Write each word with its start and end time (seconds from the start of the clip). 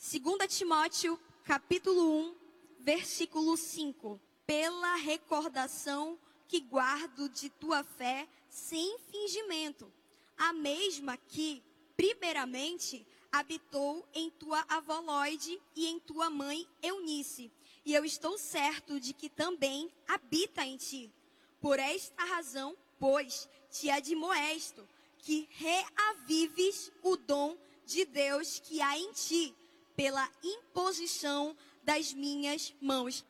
2 0.00 0.56
Timóteo, 0.56 1.18
capítulo 1.42 2.20
1, 2.20 2.36
versículo 2.78 3.56
5. 3.56 4.20
Pela 4.46 4.94
recordação 4.94 6.16
que 6.46 6.60
guardo 6.60 7.28
de 7.28 7.50
tua 7.50 7.82
fé 7.82 8.28
sem 8.48 8.96
fingimento, 9.10 9.92
a 10.36 10.52
mesma 10.52 11.16
que, 11.16 11.64
primeiramente, 11.96 13.04
habitou 13.32 14.06
em 14.14 14.30
tua 14.30 14.64
avó 14.68 15.00
Lloyd 15.00 15.60
e 15.74 15.88
em 15.88 15.98
tua 15.98 16.30
mãe 16.30 16.64
Eunice, 16.80 17.50
e 17.84 17.92
eu 17.92 18.04
estou 18.04 18.38
certo 18.38 19.00
de 19.00 19.12
que 19.12 19.28
também 19.28 19.92
habita 20.06 20.64
em 20.64 20.76
ti. 20.76 21.12
Por 21.60 21.80
esta 21.80 22.24
razão, 22.24 22.76
pois, 23.00 23.48
te 23.68 23.90
admoesto 23.90 24.88
que 25.18 25.48
reavives 25.50 26.92
o 27.02 27.16
dom 27.16 27.58
de 27.84 28.04
Deus 28.04 28.60
que 28.60 28.80
há 28.80 28.96
em 28.96 29.10
ti, 29.10 29.56
pela 29.98 30.30
imposição 30.44 31.56
das 31.82 32.14
minhas 32.14 32.72
mãos. 32.80 33.24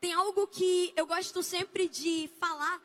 Tem 0.00 0.12
algo 0.12 0.46
que 0.46 0.92
eu 0.94 1.08
gosto 1.08 1.42
sempre 1.42 1.88
de 1.88 2.30
falar 2.38 2.80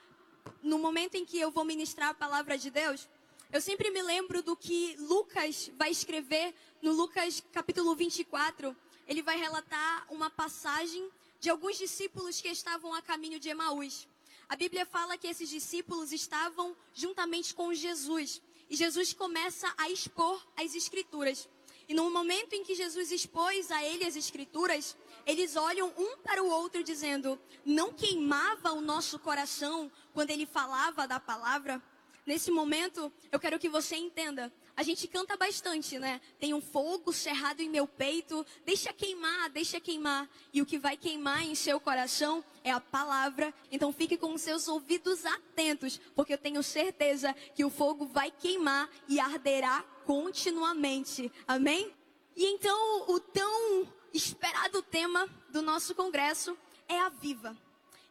no 0.64 0.80
momento 0.80 1.14
em 1.14 1.24
que 1.24 1.40
eu 1.40 1.52
vou 1.52 1.64
ministrar 1.64 2.10
a 2.10 2.14
palavra 2.16 2.58
de 2.58 2.72
Deus. 2.72 3.08
Eu 3.54 3.62
sempre 3.62 3.92
me 3.92 4.02
lembro 4.02 4.42
do 4.42 4.56
que 4.58 4.96
Lucas 4.98 5.70
vai 5.78 5.92
escrever 5.92 6.56
no 6.82 6.92
Lucas 6.92 7.44
capítulo 7.52 7.96
24. 7.96 8.76
Ele 9.08 9.22
vai 9.22 9.38
relatar 9.38 10.08
uma 10.10 10.32
passagem 10.32 11.08
de 11.40 11.52
alguns 11.52 11.78
discípulos 11.78 12.42
que 12.42 12.48
estavam 12.48 12.96
a 12.96 13.02
caminho 13.04 13.40
de 13.40 13.50
Emaús. 13.50 14.08
A 14.48 14.56
Bíblia 14.56 14.88
fala 14.88 15.20
que 15.20 15.28
esses 15.28 15.50
discípulos 15.50 16.12
estavam 16.12 16.76
juntamente 16.96 17.54
com 17.54 17.76
Jesus. 17.76 18.42
E 18.68 18.76
Jesus 18.76 19.14
começa 19.14 19.72
a 19.78 19.88
expor 19.88 20.44
as 20.58 20.74
Escrituras. 20.74 21.48
E 21.90 21.94
no 21.96 22.08
momento 22.12 22.54
em 22.54 22.64
que 22.64 22.76
Jesus 22.76 23.12
expôs 23.12 23.72
a 23.72 23.84
ele 23.84 24.06
as 24.06 24.16
Escrituras, 24.16 24.96
eles 25.26 25.56
olham 25.56 25.92
um 25.98 26.18
para 26.18 26.44
o 26.44 26.48
outro 26.48 26.84
dizendo: 26.84 27.40
Não 27.66 27.92
queimava 27.92 28.72
o 28.74 28.80
nosso 28.80 29.18
coração 29.18 29.92
quando 30.14 30.30
ele 30.30 30.46
falava 30.46 31.08
da 31.08 31.20
palavra? 31.20 31.82
Nesse 32.28 32.52
momento, 32.52 33.12
eu 33.32 33.40
quero 33.40 33.58
que 33.58 33.68
você 33.68 33.96
entenda. 33.96 34.54
A 34.80 34.82
gente 34.82 35.10
canta 35.10 35.36
bastante, 35.36 36.00
né? 36.00 36.22
Tem 36.40 36.54
um 36.54 36.62
fogo 36.62 37.12
cerrado 37.12 37.60
em 37.60 37.68
meu 37.68 37.86
peito, 37.86 38.46
deixa 38.66 38.94
queimar, 38.94 39.50
deixa 39.50 39.78
queimar. 39.78 40.26
E 40.54 40.62
o 40.62 40.66
que 40.66 40.78
vai 40.78 40.96
queimar 40.96 41.44
em 41.44 41.54
seu 41.54 41.82
coração 41.82 42.42
é 42.64 42.72
a 42.72 42.80
palavra. 42.80 43.54
Então 43.70 43.92
fique 43.92 44.16
com 44.16 44.34
os 44.34 44.42
seus 44.42 44.70
ouvidos 44.70 45.26
atentos, 45.26 46.00
porque 46.16 46.34
eu 46.34 46.38
tenho 46.38 46.64
certeza 46.64 47.34
que 47.54 47.66
o 47.66 47.70
fogo 47.70 48.06
vai 48.06 48.32
queimar 48.32 48.90
e 49.10 49.20
arderá 49.20 49.84
continuamente. 50.06 51.30
Amém? 51.46 51.94
E 52.34 52.46
então 52.46 53.04
o 53.10 53.20
tão 53.20 53.86
esperado 54.14 54.82
tema 54.82 55.28
do 55.50 55.62
nosso 55.62 55.94
congresso 55.94 56.58
é 56.88 56.98
a 57.02 57.10
viva. 57.10 57.54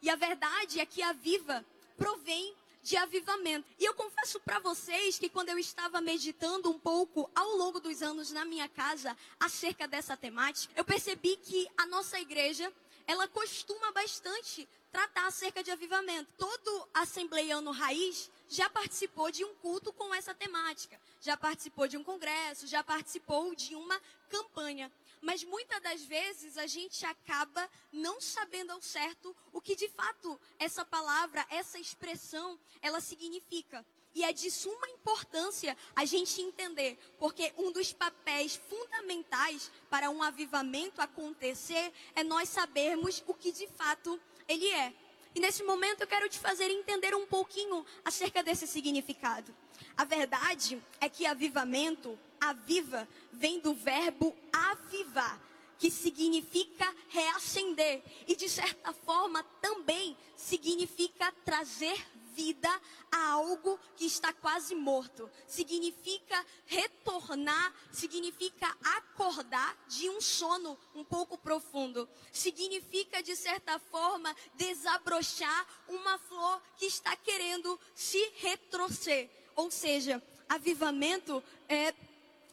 E 0.03 0.11
a 0.11 0.17
verdade 0.17 0.81
é 0.81 0.85
que 0.85 1.01
a 1.01 1.15
viva 1.15 1.65
provém 1.97 2.55
de 2.83 2.97
avivamento. 2.97 3.67
E 3.79 3.85
eu 3.85 3.95
confesso 3.95 4.41
para 4.41 4.59
vocês 4.59 5.19
que 5.19 5.29
quando 5.29 5.51
eu 5.51 5.59
estava 5.59 6.01
meditando 6.01 6.71
um 6.71 6.79
pouco 6.79 7.31
ao 7.35 7.57
longo 7.57 7.81
dos 7.81 8.03
anos 8.03 8.31
na 8.33 8.45
minha 8.45 8.69
casa 8.69 9.17
acerca 9.39 9.87
dessa 9.87 10.17
temática, 10.17 10.73
eu 10.77 10.85
percebi 10.85 11.37
que 11.37 11.69
a 11.77 11.87
nossa 11.87 12.19
igreja, 12.21 12.73
ela 13.07 13.29
costuma 13.29 13.93
bastante 13.93 14.69
tratar 14.91 15.27
acerca 15.27 15.63
de 15.63 15.71
avivamento. 15.71 16.31
Todo 16.37 16.89
assembleiano 16.95 17.71
raiz 17.71 18.31
já 18.49 18.69
participou 18.71 19.31
de 19.31 19.45
um 19.45 19.55
culto 19.57 19.93
com 19.93 20.15
essa 20.15 20.35
temática, 20.35 20.99
já 21.21 21.37
participou 21.37 21.87
de 21.87 21.97
um 21.97 22.05
congresso, 22.05 22.67
já 22.67 22.83
participou 22.83 23.55
de 23.55 23.75
uma 23.75 24.01
campanha. 24.29 24.91
Mas 25.21 25.45
muitas 25.45 25.81
das 25.83 26.03
vezes 26.03 26.57
a 26.57 26.67
gente 26.67 27.05
acaba 27.05 27.69
não 27.93 28.21
sabendo 28.21 28.73
ao 28.73 28.81
certo 28.81 29.35
o 29.53 29.61
que 29.61 29.75
de 29.75 29.89
fato 29.89 30.41
essa 30.59 30.85
palavra, 30.85 31.47
essa 31.51 31.79
expressão, 31.79 32.59
ela 32.81 33.01
significa. 33.01 33.85
E 34.15 34.25
é 34.25 34.33
de 34.33 34.51
suma 34.51 34.89
importância 34.89 35.77
a 35.95 36.05
gente 36.05 36.41
entender, 36.41 36.99
porque 37.19 37.53
um 37.57 37.71
dos 37.71 37.93
papéis 37.93 38.57
fundamentais 38.57 39.71
para 39.91 40.11
um 40.11 40.23
avivamento 40.23 41.01
acontecer 41.01 41.93
é 42.15 42.25
nós 42.25 42.49
sabermos 42.49 43.23
o 43.27 43.35
que 43.35 43.53
de 43.53 43.67
fato 43.69 44.21
ele 44.49 44.69
é. 44.69 44.95
E 45.35 45.41
nesse 45.41 45.63
momento 45.63 46.01
eu 46.01 46.07
quero 46.07 46.29
te 46.29 46.39
fazer 46.39 46.71
entender 46.71 47.15
um 47.15 47.27
pouquinho 47.27 47.85
acerca 48.05 48.43
desse 48.43 48.67
significado. 48.67 49.55
A 49.97 50.05
verdade 50.05 50.83
é 51.01 51.09
que 51.09 51.27
avivamento, 51.27 52.19
aviva, 52.41 53.09
vem 53.33 53.61
do 53.61 53.75
verbo 53.75 54.35
avivar, 54.53 55.41
que 55.79 55.91
significa 55.91 56.95
reacender 57.09 58.03
e 58.27 58.35
de 58.35 58.49
certa 58.49 58.93
forma 58.93 59.43
também 59.61 60.17
significa 60.37 61.33
trazer 61.45 61.97
vida 62.39 62.71
a 63.11 63.33
algo 63.33 63.81
que 63.97 64.05
está 64.05 64.33
quase 64.33 64.73
morto. 64.73 65.29
Significa 65.45 66.47
retornar, 66.67 67.75
significa 67.91 68.77
acordar 68.97 69.77
de 69.89 70.09
um 70.09 70.21
sono 70.21 70.79
um 70.95 71.03
pouco 71.03 71.37
profundo. 71.37 72.09
Significa, 72.31 73.21
de 73.25 73.35
certa 73.35 73.81
forma, 73.81 74.35
desabrochar 74.55 75.67
uma 75.89 76.17
flor 76.17 76.63
que 76.77 76.87
está 76.87 77.17
querendo 77.17 77.79
se 77.93 78.33
retroceder. 78.37 79.29
Ou 79.57 79.69
seja, 79.69 80.23
avivamento 80.49 81.43
é, 81.69 81.93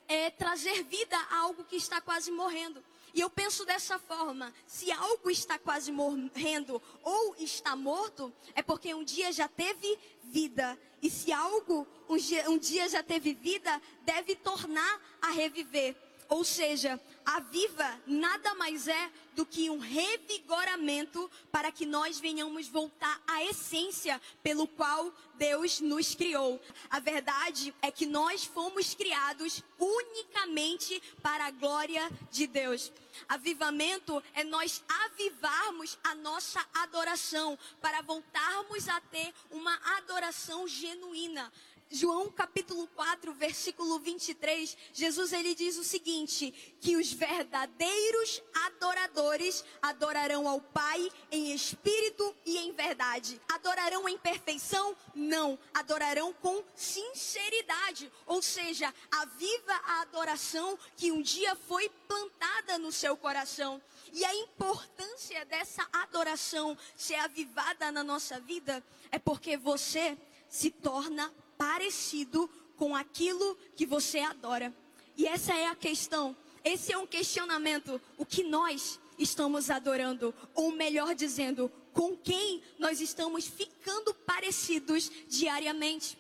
é 0.07 0.29
trazer 0.29 0.83
vida 0.83 1.17
a 1.17 1.38
algo 1.39 1.63
que 1.63 1.75
está 1.75 1.99
quase 2.01 2.31
morrendo. 2.31 2.83
E 3.13 3.21
eu 3.21 3.29
penso 3.29 3.66
dessa 3.66 3.97
forma: 3.97 4.53
se 4.67 4.91
algo 4.91 5.31
está 5.31 5.57
quase 5.57 5.91
morrendo 5.91 6.81
ou 7.01 7.35
está 7.39 7.75
morto, 7.75 8.31
é 8.53 8.61
porque 8.61 8.93
um 8.93 9.03
dia 9.03 9.31
já 9.31 9.47
teve 9.47 9.97
vida. 10.23 10.77
E 11.01 11.09
se 11.09 11.31
algo 11.31 11.88
um 12.09 12.17
dia, 12.17 12.49
um 12.49 12.57
dia 12.57 12.89
já 12.89 13.01
teve 13.01 13.33
vida, 13.33 13.81
deve 14.01 14.35
tornar 14.35 15.01
a 15.21 15.31
reviver. 15.31 15.95
Ou 16.29 16.43
seja, 16.43 16.99
a 17.25 17.39
viva 17.39 17.99
nada 18.05 18.53
mais 18.55 18.87
é 18.87 19.11
do 19.35 19.45
que 19.45 19.69
um 19.69 19.79
revigoramento 19.79 21.29
para 21.51 21.71
que 21.71 21.85
nós 21.85 22.19
venhamos 22.19 22.67
voltar 22.67 23.21
à 23.27 23.43
essência 23.43 24.21
pelo 24.41 24.67
qual 24.67 25.11
Deus 25.35 25.81
nos 25.81 26.15
criou. 26.15 26.61
A 26.89 26.99
verdade 26.99 27.73
é 27.81 27.91
que 27.91 28.05
nós 28.05 28.45
fomos 28.45 28.93
criados 28.93 29.63
unicamente 29.77 31.01
para 31.21 31.47
a 31.47 31.51
glória 31.51 32.09
de 32.31 32.47
Deus. 32.47 32.91
Avivamento 33.27 34.23
é 34.33 34.43
nós 34.43 34.83
avivarmos 35.05 35.97
a 36.03 36.15
nossa 36.15 36.65
adoração 36.73 37.57
para 37.81 38.01
voltarmos 38.01 38.87
a 38.87 39.01
ter 39.01 39.33
uma 39.51 39.75
adoração 39.97 40.67
genuína. 40.67 41.51
João 41.91 42.31
capítulo 42.31 42.88
4, 42.96 43.31
versículo 43.34 44.00
23, 44.00 44.75
Jesus 44.91 45.31
ele 45.31 45.53
diz 45.53 45.78
o 45.78 45.84
seguinte: 45.84 46.51
que 46.81 46.97
os 46.97 47.13
verdadeiros 47.13 48.41
adoradores 48.66 49.63
adorarão 49.81 50.47
ao 50.47 50.59
Pai 50.59 51.07
em 51.31 51.53
espírito 51.53 52.35
e 52.44 52.57
em 52.57 52.72
verdade. 52.72 53.40
Adorarão 53.47 54.09
em 54.09 54.18
perfeição? 54.18 54.96
Não, 55.13 55.59
adorarão 55.73 56.34
com 56.34 56.63
sinceridade, 56.73 58.12
ou 58.25 58.41
seja, 58.41 58.94
aviva 59.12 59.73
a 59.85 60.02
adoração 60.02 60.78
que 60.97 61.12
um 61.12 61.22
dia 61.22 61.56
foi 61.56 61.88
plantada 62.07 62.79
no 62.79 62.91
seu 62.91 63.16
coração. 63.16 63.79
E 64.12 64.25
a 64.25 64.35
importância 64.35 65.46
dessa 65.46 65.88
adoração 65.94 66.75
ser 66.96 67.16
avivada 67.16 67.91
na 67.91 68.03
nossa 68.03 68.40
vida 68.40 68.84
é 69.12 69.19
porque 69.19 69.56
você 69.56 70.17
se 70.50 70.72
torna 70.72 71.34
parecido 71.57 72.49
com 72.77 72.95
aquilo 72.95 73.57
que 73.75 73.85
você 73.85 74.19
adora. 74.19 74.73
E 75.17 75.25
essa 75.25 75.53
é 75.53 75.67
a 75.67 75.75
questão. 75.75 76.35
Esse 76.63 76.91
é 76.91 76.97
um 76.97 77.07
questionamento. 77.07 78.01
O 78.17 78.25
que 78.25 78.43
nós 78.43 78.99
estamos 79.17 79.69
adorando? 79.69 80.34
Ou 80.53 80.72
melhor 80.72 81.16
dizendo, 81.16 81.72
com 81.93 82.17
quem 82.17 82.61
nós 82.78 82.99
estamos 82.99 83.47
ficando 83.47 84.13
parecidos 84.13 85.11
diariamente? 85.28 86.17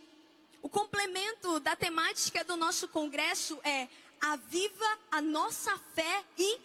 O 0.61 0.69
complemento 0.69 1.59
da 1.59 1.75
temática 1.75 2.43
do 2.43 2.55
nosso 2.55 2.87
congresso 2.87 3.59
é 3.63 3.87
aviva 4.21 4.99
a 5.11 5.21
nossa 5.21 5.77
fé 5.93 6.23
e 6.37 6.59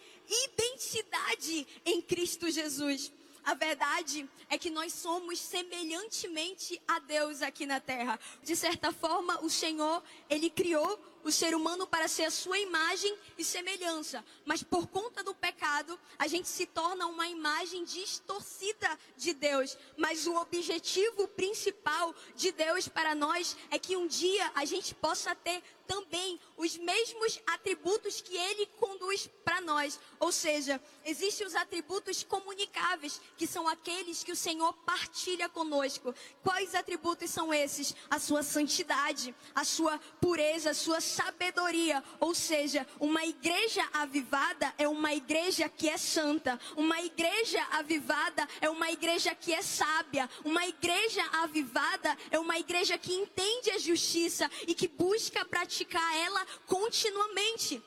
identidade 0.45 1.67
em 1.85 2.01
Cristo 2.01 2.49
Jesus. 2.49 3.11
A 3.43 3.53
verdade 3.53 4.29
é 4.49 4.57
que 4.57 4.69
nós 4.69 4.93
somos 4.93 5.39
semelhantemente 5.39 6.81
a 6.87 6.99
Deus 6.99 7.41
aqui 7.41 7.65
na 7.65 7.79
terra. 7.79 8.19
De 8.43 8.55
certa 8.55 8.91
forma, 8.91 9.39
o 9.43 9.49
Senhor, 9.49 10.03
ele 10.29 10.49
criou 10.49 10.99
o 11.23 11.31
ser 11.31 11.55
humano 11.55 11.87
para 11.87 12.07
ser 12.07 12.25
a 12.25 12.31
sua 12.31 12.57
imagem 12.57 13.15
e 13.37 13.43
semelhança. 13.43 14.23
Mas 14.45 14.63
por 14.63 14.87
conta 14.87 15.23
do 15.23 15.33
pecado, 15.33 15.99
a 16.17 16.27
gente 16.27 16.47
se 16.47 16.65
torna 16.65 17.07
uma 17.07 17.27
imagem 17.27 17.83
distorcida 17.83 18.97
de 19.15 19.33
Deus. 19.33 19.77
Mas 19.97 20.27
o 20.27 20.35
objetivo 20.35 21.27
principal 21.29 22.13
de 22.35 22.51
Deus 22.51 22.87
para 22.87 23.15
nós 23.15 23.55
é 23.69 23.79
que 23.79 23.95
um 23.95 24.07
dia 24.07 24.51
a 24.55 24.65
gente 24.65 24.93
possa 24.95 25.35
ter 25.35 25.63
também 25.87 26.39
os 26.61 26.77
mesmos 26.77 27.39
atributos 27.47 28.21
que 28.21 28.37
ele 28.37 28.67
conduz 28.79 29.27
para 29.43 29.59
nós. 29.61 29.99
Ou 30.19 30.31
seja, 30.31 30.79
existem 31.03 31.47
os 31.47 31.55
atributos 31.55 32.23
comunicáveis, 32.23 33.19
que 33.35 33.47
são 33.47 33.67
aqueles 33.67 34.23
que 34.23 34.31
o 34.31 34.35
Senhor 34.35 34.71
partilha 34.85 35.49
conosco. 35.49 36.13
Quais 36.43 36.75
atributos 36.75 37.31
são 37.31 37.53
esses? 37.53 37.95
A 38.09 38.19
sua 38.19 38.43
santidade, 38.43 39.33
a 39.55 39.63
sua 39.63 39.97
pureza, 40.19 40.69
a 40.69 40.75
sua 40.75 41.01
sabedoria. 41.01 42.03
Ou 42.19 42.35
seja, 42.35 42.85
uma 42.99 43.25
igreja 43.25 43.83
avivada 43.93 44.73
é 44.77 44.87
uma 44.87 45.13
igreja 45.13 45.67
que 45.67 45.89
é 45.89 45.97
santa. 45.97 46.59
Uma 46.75 47.01
igreja 47.01 47.61
avivada 47.71 48.47
é 48.59 48.69
uma 48.69 48.91
igreja 48.91 49.33
que 49.33 49.51
é 49.53 49.61
sábia. 49.61 50.29
Uma 50.45 50.67
igreja 50.67 51.23
avivada 51.33 52.15
é 52.29 52.37
uma 52.39 52.59
igreja 52.59 52.97
que 52.97 53.13
entende 53.13 53.71
a 53.71 53.79
justiça 53.79 54.49
e 54.67 54.75
que 54.75 54.87
busca 54.87 55.43
praticar 55.43 55.70
ela 56.17 56.45
continuamente. 56.67 57.81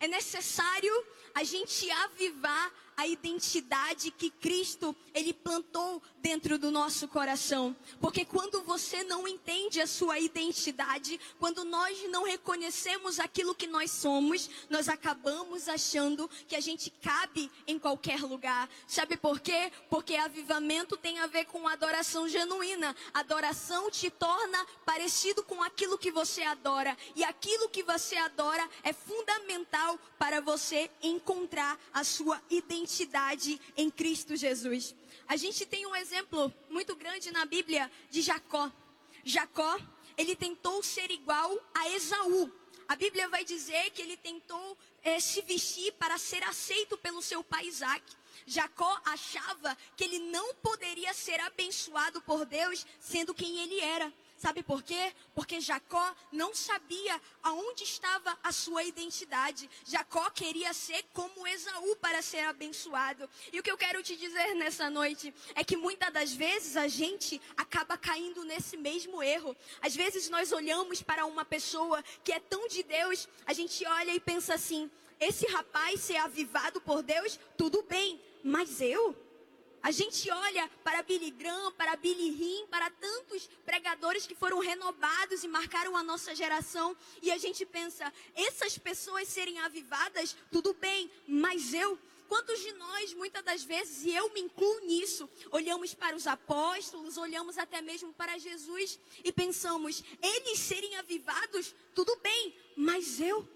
É 0.00 0.08
necessário 0.08 0.92
a 1.34 1.44
gente 1.44 1.90
avivar 1.90 2.72
a 2.98 3.06
identidade 3.06 4.10
que 4.10 4.28
Cristo 4.28 4.94
ele 5.14 5.32
plantou 5.32 6.02
dentro 6.16 6.58
do 6.58 6.68
nosso 6.68 7.06
coração. 7.06 7.76
Porque 8.00 8.24
quando 8.24 8.60
você 8.64 9.04
não 9.04 9.28
entende 9.28 9.80
a 9.80 9.86
sua 9.86 10.18
identidade, 10.18 11.18
quando 11.38 11.64
nós 11.64 11.96
não 12.10 12.24
reconhecemos 12.24 13.20
aquilo 13.20 13.54
que 13.54 13.68
nós 13.68 13.92
somos, 13.92 14.50
nós 14.68 14.88
acabamos 14.88 15.68
achando 15.68 16.28
que 16.48 16.56
a 16.56 16.60
gente 16.60 16.90
cabe 16.90 17.48
em 17.68 17.78
qualquer 17.78 18.20
lugar. 18.20 18.68
Sabe 18.88 19.16
por 19.16 19.38
quê? 19.38 19.70
Porque 19.88 20.16
avivamento 20.16 20.96
tem 20.96 21.20
a 21.20 21.28
ver 21.28 21.44
com 21.44 21.68
adoração 21.68 22.28
genuína. 22.28 22.96
Adoração 23.14 23.92
te 23.92 24.10
torna 24.10 24.66
parecido 24.84 25.44
com 25.44 25.62
aquilo 25.62 25.96
que 25.96 26.10
você 26.10 26.42
adora, 26.42 26.98
e 27.14 27.22
aquilo 27.22 27.68
que 27.68 27.84
você 27.84 28.16
adora 28.16 28.68
é 28.82 28.92
fundamental 28.92 29.96
para 30.18 30.40
você 30.40 30.90
encontrar 31.00 31.78
a 31.94 32.02
sua 32.02 32.42
identidade 32.50 32.87
identidade 32.88 33.60
em 33.76 33.90
Cristo 33.90 34.34
Jesus. 34.34 34.94
A 35.28 35.36
gente 35.36 35.66
tem 35.66 35.86
um 35.86 35.94
exemplo 35.94 36.52
muito 36.70 36.96
grande 36.96 37.30
na 37.30 37.44
Bíblia 37.44 37.90
de 38.10 38.22
Jacó. 38.22 38.72
Jacó, 39.22 39.78
ele 40.16 40.34
tentou 40.34 40.82
ser 40.82 41.10
igual 41.10 41.54
a 41.74 41.90
Esaú. 41.90 42.50
A 42.88 42.96
Bíblia 42.96 43.28
vai 43.28 43.44
dizer 43.44 43.90
que 43.90 44.00
ele 44.00 44.16
tentou 44.16 44.76
é, 45.02 45.20
se 45.20 45.42
vestir 45.42 45.92
para 45.92 46.16
ser 46.16 46.42
aceito 46.44 46.96
pelo 46.96 47.20
seu 47.20 47.44
pai 47.44 47.66
Isaac. 47.66 48.02
Jacó 48.46 48.98
achava 49.04 49.76
que 49.94 50.04
ele 50.04 50.18
não 50.30 50.54
poderia 50.54 51.12
ser 51.12 51.38
abençoado 51.40 52.22
por 52.22 52.46
Deus 52.46 52.86
sendo 52.98 53.34
quem 53.34 53.58
ele 53.58 53.78
era. 53.80 54.10
Sabe 54.38 54.62
por 54.62 54.84
quê? 54.84 55.12
Porque 55.34 55.60
Jacó 55.60 56.14
não 56.30 56.54
sabia 56.54 57.20
aonde 57.42 57.82
estava 57.82 58.38
a 58.40 58.52
sua 58.52 58.84
identidade. 58.84 59.68
Jacó 59.84 60.30
queria 60.30 60.72
ser 60.72 61.04
como 61.12 61.44
Esaú 61.44 61.96
para 61.96 62.22
ser 62.22 62.44
abençoado. 62.44 63.28
E 63.52 63.58
o 63.58 63.62
que 63.64 63.70
eu 63.70 63.76
quero 63.76 64.00
te 64.00 64.14
dizer 64.16 64.54
nessa 64.54 64.88
noite 64.88 65.34
é 65.56 65.64
que 65.64 65.76
muitas 65.76 66.12
das 66.12 66.32
vezes 66.32 66.76
a 66.76 66.86
gente 66.86 67.42
acaba 67.56 67.98
caindo 67.98 68.44
nesse 68.44 68.76
mesmo 68.76 69.20
erro. 69.20 69.56
Às 69.80 69.96
vezes 69.96 70.30
nós 70.30 70.52
olhamos 70.52 71.02
para 71.02 71.26
uma 71.26 71.44
pessoa 71.44 72.00
que 72.22 72.30
é 72.30 72.38
tão 72.38 72.68
de 72.68 72.84
Deus, 72.84 73.28
a 73.44 73.52
gente 73.52 73.84
olha 73.84 74.14
e 74.14 74.20
pensa 74.20 74.54
assim: 74.54 74.88
esse 75.18 75.46
rapaz 75.48 76.00
ser 76.00 76.18
avivado 76.18 76.80
por 76.80 77.02
Deus, 77.02 77.40
tudo 77.56 77.82
bem, 77.82 78.22
mas 78.44 78.80
eu? 78.80 79.27
A 79.82 79.90
gente 79.90 80.30
olha 80.30 80.68
para 80.82 81.02
Billy 81.02 81.30
Graham, 81.30 81.72
para 81.72 81.96
Billy 81.96 82.30
Rim, 82.30 82.66
para 82.66 82.90
tantos 82.90 83.48
pregadores 83.64 84.26
que 84.26 84.34
foram 84.34 84.58
renovados 84.58 85.44
e 85.44 85.48
marcaram 85.48 85.96
a 85.96 86.02
nossa 86.02 86.34
geração, 86.34 86.96
e 87.22 87.30
a 87.30 87.38
gente 87.38 87.64
pensa, 87.64 88.12
essas 88.34 88.76
pessoas 88.76 89.28
serem 89.28 89.58
avivadas, 89.60 90.36
tudo 90.50 90.74
bem, 90.74 91.10
mas 91.26 91.72
eu, 91.72 91.98
Quantos 92.28 92.60
de 92.60 92.72
nós, 92.74 93.14
muitas 93.14 93.42
das 93.42 93.64
vezes, 93.64 94.04
e 94.04 94.14
eu 94.14 94.30
me 94.34 94.42
incluo 94.42 94.80
nisso, 94.80 95.26
olhamos 95.50 95.94
para 95.94 96.14
os 96.14 96.26
apóstolos, 96.26 97.16
olhamos 97.16 97.56
até 97.56 97.80
mesmo 97.80 98.12
para 98.12 98.36
Jesus 98.36 99.00
e 99.24 99.32
pensamos, 99.32 100.04
eles 100.22 100.58
serem 100.58 100.94
avivados, 100.96 101.74
tudo 101.94 102.14
bem, 102.16 102.54
mas 102.76 103.18
eu, 103.18 103.48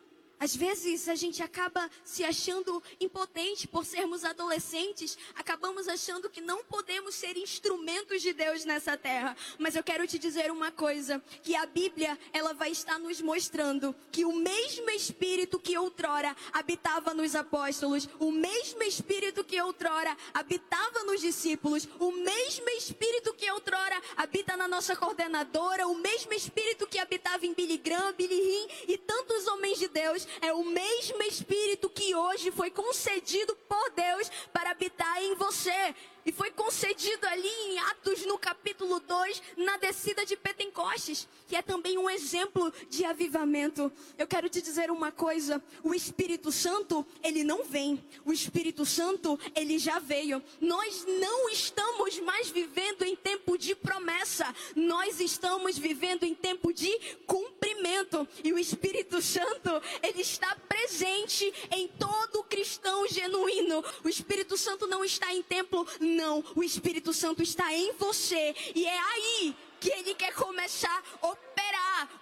às 0.42 0.56
vezes 0.56 1.08
a 1.08 1.14
gente 1.14 1.40
acaba 1.40 1.88
se 2.04 2.24
achando 2.24 2.82
impotente 3.00 3.68
por 3.68 3.84
sermos 3.84 4.24
adolescentes, 4.24 5.16
acabamos 5.36 5.86
achando 5.86 6.28
que 6.28 6.40
não 6.40 6.64
podemos 6.64 7.14
ser 7.14 7.36
instrumentos 7.36 8.20
de 8.20 8.32
Deus 8.32 8.64
nessa 8.64 8.96
terra. 8.96 9.36
Mas 9.56 9.76
eu 9.76 9.84
quero 9.84 10.04
te 10.04 10.18
dizer 10.18 10.50
uma 10.50 10.72
coisa, 10.72 11.22
que 11.44 11.54
a 11.54 11.64
Bíblia, 11.64 12.18
ela 12.32 12.52
vai 12.52 12.72
estar 12.72 12.98
nos 12.98 13.20
mostrando 13.20 13.94
que 14.10 14.24
o 14.24 14.32
mesmo 14.32 14.90
espírito 14.90 15.60
que 15.60 15.78
outrora 15.78 16.34
habitava 16.52 17.14
nos 17.14 17.36
apóstolos, 17.36 18.08
o 18.18 18.32
mesmo 18.32 18.82
espírito 18.82 19.44
que 19.44 19.62
outrora 19.62 20.16
habitava 20.34 21.04
nos 21.04 21.20
discípulos, 21.20 21.88
o 22.00 22.10
mesmo 22.10 22.68
espírito 22.70 23.32
que 23.34 23.48
outrora 23.52 24.02
habita 24.16 24.56
na 24.56 24.66
nossa 24.66 24.96
coordenadora, 24.96 25.86
o 25.86 25.94
mesmo 25.94 26.32
espírito 26.32 26.84
que 26.88 26.98
habitava 26.98 27.46
em 27.46 27.54
Billy 27.54 27.78
Graham, 27.78 28.12
Billy 28.14 28.34
Rim 28.34 28.66
e 28.88 28.98
tantos 28.98 29.46
homens 29.46 29.78
de 29.78 29.86
Deus, 29.86 30.26
é 30.40 30.52
o 30.52 30.64
mesmo 30.64 31.22
Espírito 31.22 31.90
que 31.90 32.14
hoje 32.14 32.50
foi 32.50 32.70
concedido 32.70 33.54
por 33.68 33.90
Deus 33.90 34.30
para 34.52 34.70
habitar 34.70 35.22
em 35.22 35.34
você. 35.34 35.94
E 36.24 36.32
foi 36.32 36.50
concedido 36.52 37.26
ali 37.26 37.48
em 37.48 37.78
Atos, 37.80 38.24
no 38.26 38.38
capítulo 38.38 38.61
2, 39.00 39.42
na 39.56 39.76
descida 39.76 40.24
de 40.24 40.36
Pentecostes, 40.36 41.28
que 41.46 41.56
é 41.56 41.62
também 41.62 41.98
um 41.98 42.08
exemplo 42.08 42.72
de 42.88 43.04
avivamento. 43.04 43.92
Eu 44.18 44.26
quero 44.26 44.48
te 44.48 44.62
dizer 44.62 44.90
uma 44.90 45.12
coisa: 45.12 45.62
o 45.82 45.94
Espírito 45.94 46.50
Santo, 46.50 47.06
ele 47.22 47.44
não 47.44 47.64
vem, 47.64 48.02
o 48.24 48.32
Espírito 48.32 48.84
Santo, 48.84 49.38
ele 49.54 49.78
já 49.78 49.98
veio. 49.98 50.42
Nós 50.60 51.04
não 51.20 51.48
estamos 51.48 52.18
mais 52.20 52.48
vivendo 52.50 53.04
em 53.04 53.16
tempo 53.16 53.56
de 53.58 53.74
promessa, 53.74 54.54
nós 54.74 55.20
estamos 55.20 55.78
vivendo 55.78 56.24
em 56.24 56.34
tempo 56.34 56.72
de 56.72 56.90
cumprimento. 57.26 58.26
E 58.44 58.52
o 58.52 58.58
Espírito 58.58 59.20
Santo, 59.20 59.70
ele 60.02 60.20
está 60.20 60.54
presente 60.68 61.52
em 61.70 61.88
todo 61.88 62.42
cristão 62.44 63.06
genuíno. 63.08 63.84
O 64.04 64.08
Espírito 64.08 64.56
Santo 64.56 64.86
não 64.86 65.04
está 65.04 65.32
em 65.32 65.42
templo 65.42 65.86
não, 66.00 66.44
o 66.54 66.62
Espírito 66.62 67.12
Santo 67.12 67.42
está 67.42 67.72
em 67.72 67.92
você 67.92 68.54
e 68.74 68.81
é 68.86 68.98
aí 68.98 69.56
que 69.80 69.90
ele 69.90 70.14
quer 70.14 70.32
começar 70.34 71.02
a 71.22 71.26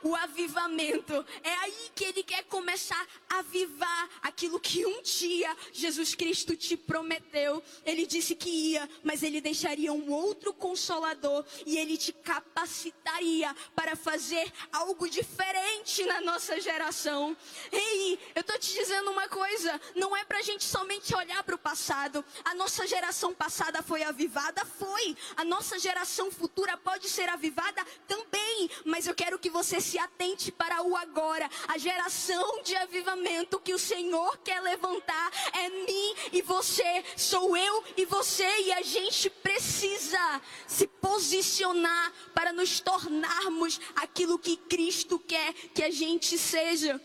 o 0.02 0.14
avivamento. 0.14 1.24
É 1.42 1.52
aí 1.52 1.90
que 1.94 2.04
ele 2.04 2.22
quer 2.22 2.44
começar 2.44 3.06
a 3.28 3.40
avivar 3.40 4.08
aquilo 4.22 4.60
que 4.60 4.86
um 4.86 5.02
dia 5.02 5.56
Jesus 5.72 6.14
Cristo 6.14 6.56
te 6.56 6.76
prometeu. 6.76 7.62
Ele 7.84 8.06
disse 8.06 8.34
que 8.34 8.48
ia, 8.48 8.88
mas 9.02 9.22
ele 9.22 9.40
deixaria 9.40 9.92
um 9.92 10.10
outro 10.10 10.52
consolador 10.52 11.44
e 11.66 11.78
ele 11.78 11.96
te 11.96 12.12
capacitaria 12.12 13.54
para 13.74 13.96
fazer 13.96 14.52
algo 14.72 15.08
diferente 15.08 16.04
na 16.04 16.20
nossa 16.20 16.60
geração. 16.60 17.36
Ei, 17.72 18.18
eu 18.34 18.44
tô 18.44 18.56
te 18.58 18.74
dizendo 18.74 19.10
uma 19.10 19.28
coisa, 19.28 19.80
não 19.96 20.16
é 20.16 20.24
pra 20.24 20.42
gente 20.42 20.64
somente 20.64 21.14
olhar 21.14 21.42
para 21.42 21.54
o 21.54 21.58
passado. 21.58 22.24
A 22.44 22.54
nossa 22.54 22.86
geração 22.86 23.34
passada 23.34 23.82
foi 23.82 24.02
avivada, 24.02 24.64
foi. 24.64 25.16
A 25.36 25.44
nossa 25.44 25.78
geração 25.78 26.30
futura 26.30 26.76
pode 26.76 27.08
ser 27.08 27.28
avivada 27.28 27.84
também, 28.06 28.70
mas 28.84 29.06
eu 29.06 29.14
quero 29.14 29.38
que 29.38 29.50
você 29.50 29.69
se 29.78 29.98
atente 29.98 30.50
para 30.50 30.82
o 30.82 30.96
agora. 30.96 31.48
A 31.68 31.76
geração 31.76 32.62
de 32.62 32.74
avivamento 32.74 33.60
que 33.60 33.74
o 33.74 33.78
Senhor 33.78 34.38
quer 34.38 34.62
levantar 34.62 35.30
é 35.52 35.68
mim 35.68 36.14
e 36.32 36.40
você, 36.40 37.04
sou 37.14 37.54
eu 37.54 37.84
e 37.96 38.06
você, 38.06 38.48
e 38.62 38.72
a 38.72 38.80
gente 38.80 39.28
precisa 39.28 40.40
se 40.66 40.86
posicionar 40.86 42.12
para 42.32 42.54
nos 42.54 42.80
tornarmos 42.80 43.78
aquilo 43.96 44.38
que 44.38 44.56
Cristo 44.56 45.18
quer 45.18 45.52
que 45.52 45.82
a 45.82 45.90
gente 45.90 46.38
seja. 46.38 46.98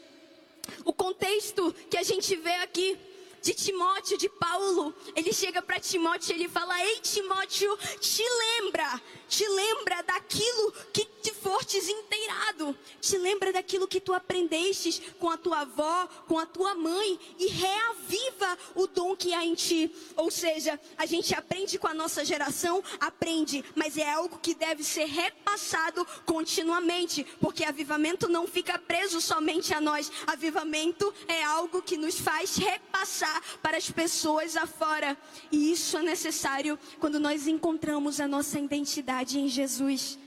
O 0.85 0.93
contexto 0.93 1.73
que 1.89 1.97
a 1.97 2.03
gente 2.03 2.35
vê 2.37 2.53
aqui 2.55 2.97
de 3.45 3.53
Timóteo, 3.53 4.17
de 4.17 4.27
Paulo, 4.27 4.91
ele 5.15 5.31
chega 5.31 5.61
para 5.61 5.79
Timóteo 5.79 6.31
e 6.31 6.39
ele 6.39 6.49
fala: 6.49 6.83
Ei, 6.83 6.99
Timóteo, 6.99 7.77
te 7.99 8.23
lembra, 8.23 8.99
te 9.29 9.47
lembra 9.47 10.01
daquilo 10.01 10.73
que 10.91 11.05
te 11.21 11.31
fortes 11.31 11.87
inteirado, 11.87 12.75
te 12.99 13.15
lembra 13.19 13.53
daquilo 13.53 13.87
que 13.87 14.01
tu 14.01 14.15
aprendestes 14.15 14.99
com 15.19 15.29
a 15.29 15.37
tua 15.37 15.59
avó, 15.59 16.07
com 16.27 16.39
a 16.39 16.47
tua 16.47 16.73
mãe, 16.73 17.19
e 17.37 17.45
reaviva 17.45 18.57
o 18.73 18.87
dom 18.87 19.15
que 19.15 19.31
há 19.31 19.45
em 19.45 19.53
ti. 19.53 19.93
Ou 20.15 20.31
seja, 20.31 20.79
a 20.97 21.05
gente 21.05 21.35
aprende 21.35 21.77
com 21.77 21.87
a 21.87 21.93
nossa 21.93 22.25
geração, 22.25 22.83
aprende, 22.99 23.63
mas 23.75 23.95
é 23.95 24.09
algo 24.09 24.39
que 24.39 24.55
deve 24.55 24.83
ser 24.83 25.05
repassado 25.05 26.03
continuamente, 26.25 27.23
porque 27.39 27.63
avivamento 27.63 28.27
não 28.27 28.47
fica 28.47 28.79
preso 28.79 29.21
somente 29.21 29.71
a 29.71 29.79
nós, 29.79 30.11
avivamento 30.25 31.13
é 31.27 31.43
algo 31.43 31.83
que 31.83 31.95
nos 31.95 32.19
faz 32.19 32.55
repassar 32.55 33.34
para 33.61 33.77
as 33.77 33.89
pessoas 33.89 34.55
afora. 34.55 35.17
E 35.51 35.71
isso 35.71 35.97
é 35.97 36.03
necessário 36.03 36.77
quando 36.99 37.19
nós 37.19 37.47
encontramos 37.47 38.19
a 38.19 38.27
nossa 38.27 38.59
identidade 38.59 39.39
em 39.39 39.47
Jesus. 39.47 40.17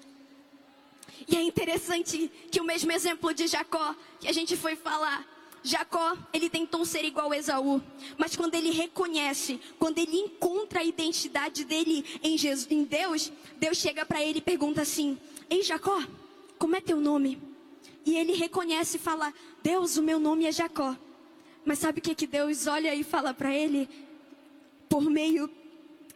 E 1.26 1.36
é 1.36 1.42
interessante 1.42 2.30
que 2.50 2.60
o 2.60 2.64
mesmo 2.64 2.90
exemplo 2.92 3.34
de 3.34 3.46
Jacó 3.46 3.94
que 4.20 4.28
a 4.28 4.32
gente 4.32 4.56
foi 4.56 4.74
falar, 4.76 5.26
Jacó, 5.62 6.16
ele 6.32 6.48
tentou 6.48 6.84
ser 6.84 7.04
igual 7.04 7.32
a 7.32 7.36
Esaú, 7.36 7.82
mas 8.16 8.36
quando 8.36 8.54
ele 8.54 8.70
reconhece, 8.70 9.60
quando 9.78 9.98
ele 9.98 10.16
encontra 10.16 10.80
a 10.80 10.84
identidade 10.84 11.64
dele 11.64 12.04
em, 12.22 12.38
Jesus, 12.38 12.66
em 12.70 12.84
Deus, 12.84 13.32
Deus 13.58 13.76
chega 13.76 14.06
para 14.06 14.22
ele 14.22 14.38
e 14.38 14.42
pergunta 14.42 14.82
assim: 14.82 15.18
Ei 15.50 15.62
Jacó, 15.62 16.02
como 16.58 16.76
é 16.76 16.80
teu 16.80 17.00
nome? 17.00 17.40
E 18.06 18.16
ele 18.16 18.32
reconhece 18.34 18.96
e 18.96 19.00
fala: 19.00 19.34
Deus, 19.62 19.96
o 19.96 20.02
meu 20.02 20.18
nome 20.18 20.46
é 20.46 20.52
Jacó. 20.52 20.96
Mas 21.68 21.80
sabe 21.80 21.98
o 21.98 22.02
que, 22.02 22.14
que 22.14 22.26
Deus 22.26 22.66
olha 22.66 22.94
e 22.94 23.04
fala 23.04 23.34
para 23.34 23.54
ele? 23.54 23.86
Por 24.88 25.02
meio, 25.02 25.50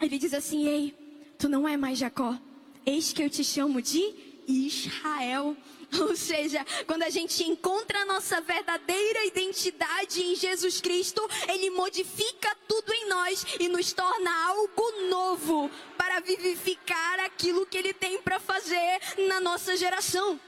ele 0.01 0.17
diz 0.17 0.33
assim: 0.33 0.67
Ei, 0.67 0.95
tu 1.39 1.47
não 1.47 1.69
é 1.69 1.77
mais 1.77 1.99
Jacó, 1.99 2.39
eis 2.87 3.13
que 3.13 3.23
eu 3.23 3.29
te 3.29 3.45
chamo 3.45 3.83
de 3.83 4.15
Israel. 4.49 5.55
Ou 6.01 6.17
seja, 6.17 6.65
quando 6.87 7.03
a 7.03 7.11
gente 7.11 7.45
encontra 7.45 7.99
a 7.99 8.07
nossa 8.07 8.41
verdadeira 8.41 9.27
identidade 9.27 10.23
em 10.23 10.35
Jesus 10.35 10.81
Cristo, 10.81 11.21
Ele 11.47 11.69
modifica 11.69 12.57
tudo 12.67 12.91
em 12.91 13.11
nós 13.11 13.45
e 13.61 13.69
nos 13.69 13.93
torna 13.93 14.47
algo 14.47 14.91
novo 15.11 15.71
para 15.99 16.21
vivificar 16.21 17.21
aquilo 17.21 17.67
que 17.67 17.77
Ele 17.77 17.93
tem 17.93 18.23
para 18.23 18.41
fazer 18.41 19.01
na 19.29 19.39
nossa 19.39 19.77
geração. 19.77 20.41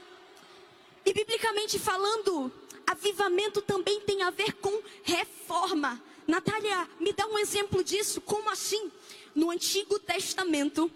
E 1.05 1.13
biblicamente 1.13 1.77
falando, 1.77 2.51
avivamento 2.95 3.61
também 3.61 3.99
tem 4.01 4.23
a 4.23 4.29
ver 4.29 4.53
com 4.53 4.81
reforma. 5.03 6.01
Natália, 6.25 6.87
me 6.99 7.11
dá 7.13 7.27
um 7.27 7.37
exemplo 7.37 7.83
disso. 7.83 8.21
Como 8.21 8.49
assim? 8.49 8.89
No 9.35 9.51
Antigo 9.51 9.99
Testamento, 9.99 10.89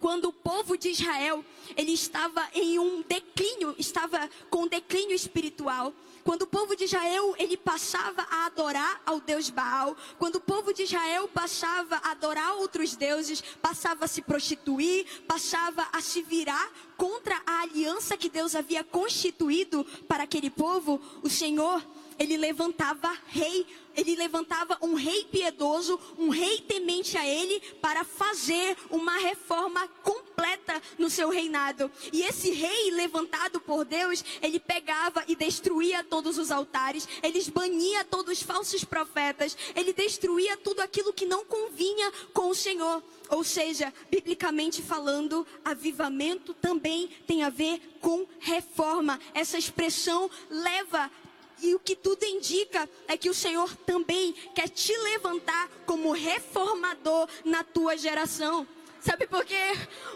quando 0.00 0.26
o 0.26 0.32
povo 0.32 0.76
de 0.76 0.90
Israel 0.90 1.44
ele 1.76 1.92
estava 1.92 2.46
em 2.54 2.78
um 2.78 3.02
declínio, 3.02 3.74
estava 3.78 4.28
com 4.50 4.66
declínio 4.66 5.14
espiritual. 5.14 5.92
Quando 6.24 6.42
o 6.42 6.46
povo 6.46 6.74
de 6.74 6.84
Israel 6.84 7.36
ele 7.38 7.56
passava 7.56 8.26
a 8.28 8.46
adorar 8.46 9.00
ao 9.06 9.20
Deus 9.20 9.48
Baal, 9.48 9.96
quando 10.18 10.36
o 10.36 10.40
povo 10.40 10.72
de 10.74 10.82
Israel 10.82 11.28
passava 11.28 12.00
a 12.02 12.10
adorar 12.10 12.56
outros 12.56 12.96
deuses, 12.96 13.40
passava 13.62 14.06
a 14.06 14.08
se 14.08 14.20
prostituir, 14.22 15.06
passava 15.28 15.86
a 15.92 16.00
se 16.00 16.22
virar 16.22 16.68
contra 16.96 17.40
a 17.46 17.60
aliança 17.60 18.16
que 18.16 18.28
Deus 18.28 18.56
havia 18.56 18.82
constituído 18.82 19.84
para 20.08 20.24
aquele 20.24 20.50
povo, 20.50 21.00
o 21.22 21.30
Senhor 21.30 21.80
ele 22.18 22.36
levantava 22.36 23.16
rei, 23.28 23.66
ele 23.96 24.14
levantava 24.14 24.78
um 24.82 24.94
rei 24.94 25.24
piedoso, 25.24 25.98
um 26.18 26.28
rei 26.28 26.58
temente 26.60 27.16
a 27.16 27.26
ele, 27.26 27.60
para 27.80 28.04
fazer 28.04 28.76
uma 28.90 29.16
reforma 29.18 29.88
completa 30.02 30.80
no 30.98 31.08
seu 31.08 31.30
reinado. 31.30 31.90
E 32.12 32.22
esse 32.22 32.50
rei 32.50 32.90
levantado 32.90 33.60
por 33.60 33.84
Deus, 33.84 34.24
ele 34.42 34.60
pegava 34.60 35.24
e 35.26 35.34
destruía 35.34 36.04
todos 36.04 36.36
os 36.36 36.50
altares, 36.50 37.08
ele 37.22 37.42
bania 37.50 38.04
todos 38.04 38.38
os 38.38 38.42
falsos 38.42 38.84
profetas, 38.84 39.56
ele 39.74 39.92
destruía 39.92 40.56
tudo 40.58 40.80
aquilo 40.80 41.12
que 41.12 41.24
não 41.24 41.44
convinha 41.44 42.12
com 42.32 42.50
o 42.50 42.54
Senhor. 42.54 43.02
Ou 43.28 43.42
seja, 43.42 43.92
biblicamente 44.10 44.82
falando, 44.82 45.46
avivamento 45.64 46.54
também 46.54 47.08
tem 47.26 47.42
a 47.42 47.50
ver 47.50 47.80
com 48.00 48.26
reforma. 48.38 49.18
Essa 49.34 49.58
expressão 49.58 50.30
leva 50.48 51.10
e 51.62 51.74
o 51.74 51.78
que 51.78 51.96
tudo 51.96 52.24
indica 52.24 52.88
é 53.08 53.16
que 53.16 53.30
o 53.30 53.34
Senhor 53.34 53.74
também 53.78 54.32
quer 54.54 54.68
te 54.68 54.96
levantar 54.98 55.68
como 55.86 56.12
reformador 56.12 57.28
na 57.44 57.64
tua 57.64 57.96
geração. 57.96 58.66
Sabe 59.06 59.24
por 59.28 59.44
quê? 59.44 59.54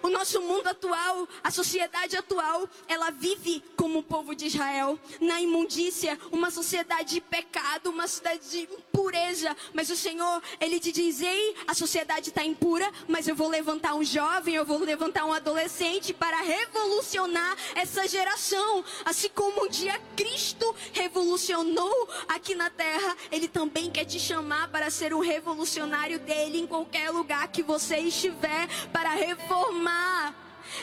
O 0.03 0.09
nosso 0.09 0.41
mundo 0.41 0.67
atual, 0.67 1.29
a 1.45 1.51
sociedade 1.53 2.17
atual, 2.17 2.69
ela 2.89 3.11
vive 3.11 3.63
como 3.77 4.01
o 4.01 4.03
povo 4.03 4.35
de 4.35 4.47
Israel, 4.47 4.99
na 5.21 5.41
imundícia, 5.41 6.19
uma 6.33 6.51
sociedade 6.51 7.15
de 7.15 7.21
pecado, 7.21 7.89
uma 7.91 8.09
sociedade 8.09 8.51
de 8.51 8.63
impureza. 8.63 9.57
Mas 9.73 9.91
o 9.91 9.97
Senhor, 9.97 10.43
Ele 10.61 10.81
te 10.81 10.91
diz: 10.91 11.21
Ei, 11.21 11.55
a 11.69 11.75
sociedade 11.75 12.31
está 12.31 12.45
impura, 12.45 12.91
mas 13.07 13.29
eu 13.29 13.37
vou 13.37 13.47
levantar 13.47 13.95
um 13.95 14.03
jovem, 14.03 14.57
eu 14.57 14.67
vou 14.67 14.81
levantar 14.81 15.25
um 15.25 15.33
adolescente 15.33 16.13
para 16.13 16.41
revolucionar 16.41 17.57
essa 17.77 18.09
geração. 18.09 18.85
Assim 19.05 19.29
como 19.29 19.67
um 19.67 19.69
dia 19.69 20.01
Cristo 20.17 20.75
revolucionou 20.93 22.09
aqui 22.27 22.57
na 22.57 22.71
terra, 22.71 23.17
Ele 23.31 23.47
também 23.47 23.89
quer 23.89 24.05
te 24.05 24.19
chamar 24.19 24.69
para 24.69 24.91
ser 24.91 25.15
um 25.15 25.21
revolucionário 25.21 26.19
dele 26.19 26.59
em 26.59 26.67
qualquer 26.67 27.11
lugar 27.11 27.47
que 27.53 27.63
você 27.63 27.99
estiver 27.99 28.69
para 28.93 29.11
reformar. 29.11 30.35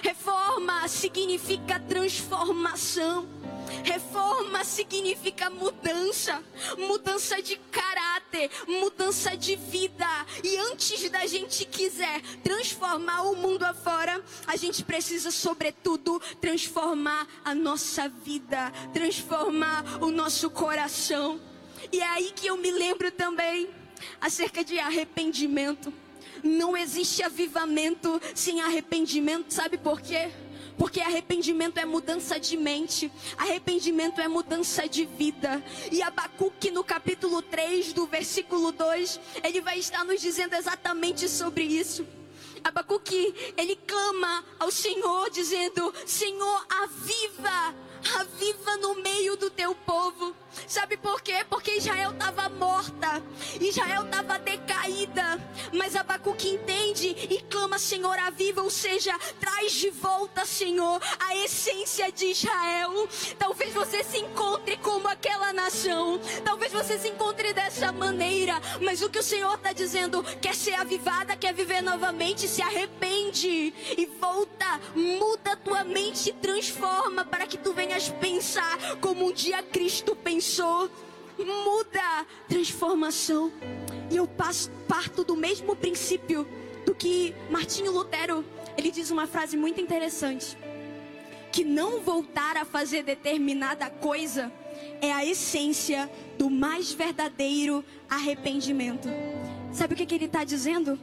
Reforma 0.02 0.88
significa 0.88 1.80
transformação. 1.80 3.28
Reforma 3.84 4.64
significa 4.64 5.50
mudança, 5.50 6.44
mudança 6.78 7.42
de 7.42 7.58
caráter, 7.72 8.50
mudança 8.68 9.36
de 9.36 9.56
vida. 9.56 10.08
E 10.44 10.58
antes 10.58 11.10
da 11.10 11.26
gente 11.26 11.66
quiser 11.66 12.22
transformar 12.44 13.24
o 13.24 13.36
mundo 13.36 13.64
afora, 13.64 14.24
a 14.46 14.56
gente 14.56 14.84
precisa, 14.84 15.32
sobretudo, 15.32 16.22
transformar 16.42 17.28
a 17.44 17.54
nossa 17.54 18.10
vida, 18.10 18.72
transformar 18.94 19.84
o 20.02 20.12
nosso 20.12 20.50
coração. 20.50 21.40
E 21.92 22.00
é 22.00 22.08
aí 22.08 22.32
que 22.36 22.48
eu 22.48 22.58
me 22.58 22.72
lembro 22.72 23.12
também 23.12 23.70
acerca 24.20 24.64
de 24.64 24.80
arrependimento. 24.80 25.94
Não 26.44 26.76
existe 26.76 27.24
avivamento 27.24 28.22
sem 28.36 28.62
arrependimento, 28.62 29.54
sabe 29.54 29.78
por 29.78 30.02
quê? 30.02 30.30
Porque 30.78 31.02
arrependimento 31.02 31.80
é 31.80 31.86
mudança 31.86 32.40
de 32.40 32.56
mente, 32.56 33.12
arrependimento 33.36 34.22
é 34.22 34.28
mudança 34.28 34.88
de 34.88 35.06
vida. 35.06 35.64
E 35.92 36.02
Abacuque, 36.04 36.70
no 36.70 36.84
capítulo 36.84 37.42
3, 37.42 37.94
do 37.94 38.06
versículo 38.06 38.72
2, 38.72 39.20
ele 39.44 39.60
vai 39.60 39.80
estar 39.80 40.04
nos 40.04 40.22
dizendo 40.22 40.56
exatamente 40.56 41.28
sobre 41.28 41.64
isso. 41.64 42.06
Abacuque, 42.64 43.54
ele 43.56 43.76
clama 43.88 44.44
ao 44.60 44.70
Senhor, 44.70 45.30
dizendo: 45.32 45.94
Senhor, 46.06 46.66
aviva, 46.70 47.76
aviva 48.20 48.78
no 48.78 48.96
meio 49.02 49.36
do 49.36 49.50
teu 49.50 49.74
povo. 49.76 50.36
Sabe 50.68 50.98
por 50.98 51.22
quê? 51.22 51.46
Porque 51.50 51.72
Israel 51.72 52.12
estava 52.12 52.50
morta, 52.50 53.22
Israel 53.62 54.06
estava 54.06 54.40
decaída. 54.40 55.40
Mas 55.74 55.96
Abacuque 55.96 56.50
entende 56.50 57.08
e 57.08 57.42
clama: 57.50 57.78
Senhor, 57.78 58.18
aviva, 58.20 58.62
ou 58.62 58.70
seja, 58.70 59.18
traz 59.40 59.74
de 59.74 59.90
volta, 59.90 60.46
Senhor, 60.46 61.02
a 61.20 61.36
essência 61.38 62.12
de 62.12 62.28
Israel. 62.28 63.08
Talvez 63.38 63.74
você 63.74 64.04
se 64.04 64.18
encontre 64.18 64.78
como 64.78 65.08
aquela 65.08 65.54
nação, 65.54 66.20
talvez 66.44 66.72
você 66.72 66.98
se 66.98 67.10
encontre 67.10 67.54
dessa 67.54 67.92
maneira. 67.92 68.60
Mas 68.82 69.02
o 69.02 69.10
que 69.10 69.20
o 69.20 69.24
Senhor 69.24 69.56
está 69.56 69.74
dizendo: 69.74 70.24
quer 70.42 70.56
ser 70.56 70.74
avivada, 70.74 71.36
quer 71.36 71.54
viver 71.54 71.82
novamente, 71.82 72.48
se 72.48 72.62
arrepende 72.62 73.74
e 73.98 74.06
volta, 74.20 74.80
muda 74.96 75.56
tua 75.58 75.84
mente, 75.84 76.34
transforma 76.34 77.26
para 77.26 77.46
que 77.46 77.58
tu 77.58 77.74
venhas 77.88 78.10
pensar 78.10 78.78
como 79.00 79.28
um 79.28 79.32
dia 79.32 79.64
Cristo 79.64 80.14
pensou 80.14 80.92
muda, 81.40 82.26
transformação. 82.48 83.52
E 84.12 84.18
eu 84.18 84.28
passo, 84.28 84.70
parto 84.88 85.24
do 85.24 85.36
mesmo 85.36 85.76
princípio 85.76 86.46
do 86.86 86.94
que 86.94 87.34
Martinho 87.50 87.92
Lutero, 87.94 88.44
ele 88.78 88.92
diz 88.92 89.10
uma 89.10 89.26
frase 89.26 89.56
muito 89.56 89.80
interessante, 89.80 90.58
que 91.52 91.64
não 91.64 92.02
voltar 92.02 92.58
a 92.58 92.66
fazer 92.66 93.04
determinada 93.04 93.90
coisa 93.90 94.52
é 95.02 95.12
a 95.12 95.26
essência 95.26 96.10
do 96.38 96.50
mais 96.50 96.92
verdadeiro 96.92 97.86
arrependimento. 98.10 99.08
Sabe 99.72 99.94
o 99.94 99.98
que, 99.98 100.06
que 100.06 100.16
ele 100.16 100.26
está 100.26 100.44
dizendo? 100.44 101.00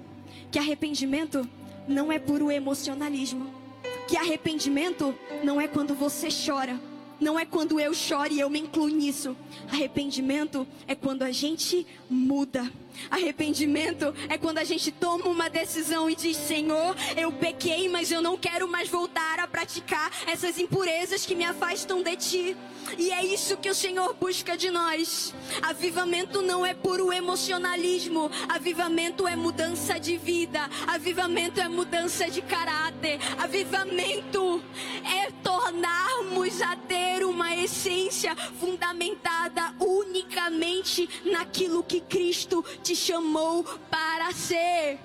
Que 0.51 0.59
arrependimento 0.59 1.49
não 1.89 2.13
é 2.13 2.19
puro 2.19 2.51
emocionalismo. 2.51 3.64
Que 4.07 4.17
arrependimento 4.17 5.15
não 5.43 5.61
é 5.61 5.67
quando 5.67 5.95
você 5.95 6.29
chora 6.29 6.79
não 7.21 7.39
é 7.39 7.45
quando 7.45 7.79
eu 7.81 7.95
choro 7.95 8.33
e 8.33 8.41
eu 8.41 8.51
me 8.51 8.61
incluo 8.61 8.89
nisso. 8.89 9.37
Arrependimento 9.71 10.67
é 10.87 10.95
quando 10.95 11.23
a 11.23 11.31
gente 11.31 11.87
muda. 12.09 12.71
Arrependimento 13.11 14.15
é 14.29 14.39
quando 14.39 14.59
a 14.59 14.65
gente 14.65 14.91
toma 14.93 15.27
uma 15.27 15.49
decisão 15.49 16.09
e 16.09 16.15
diz: 16.15 16.37
Senhor, 16.37 16.97
eu 17.17 17.33
pequei, 17.33 17.89
mas 17.89 18.11
eu 18.11 18.23
não 18.23 18.37
quero 18.37 18.69
mais 18.69 18.89
voltar 18.89 19.39
a 19.41 19.49
praticar 19.49 20.11
essas 20.27 20.59
impurezas 20.59 21.27
que 21.27 21.35
me 21.35 21.45
afastam 21.45 22.03
de 22.03 22.17
ti. 22.17 22.57
E 22.99 23.11
é 23.11 23.25
isso 23.25 23.57
que 23.57 23.71
o 23.71 23.75
Senhor 23.75 24.15
busca 24.15 24.57
de 24.57 24.71
nós. 24.71 25.35
Avivamento 25.63 26.43
não 26.43 26.65
é 26.65 26.75
puro 26.75 27.13
emocionalismo, 27.13 28.31
avivamento 28.49 29.27
é 29.27 29.35
mudança 29.35 29.99
de 29.99 30.17
vida, 30.17 30.69
avivamento 30.87 31.61
é 31.61 31.69
mudança 31.69 32.31
de 32.31 32.43
caráter, 32.43 33.19
avivamento 33.39 34.63
é 35.05 35.31
tornarmos 35.43 36.61
a 36.63 36.77
ter 37.05 37.23
uma 37.23 37.55
essência 37.55 38.35
fundamentada 38.59 39.75
unicamente 39.79 41.09
naquilo 41.31 41.85
que 41.85 42.01
Cristo 42.01 42.65
te 42.83 42.97
chamou 42.97 43.63
para 43.91 44.33
ser. 44.33 44.99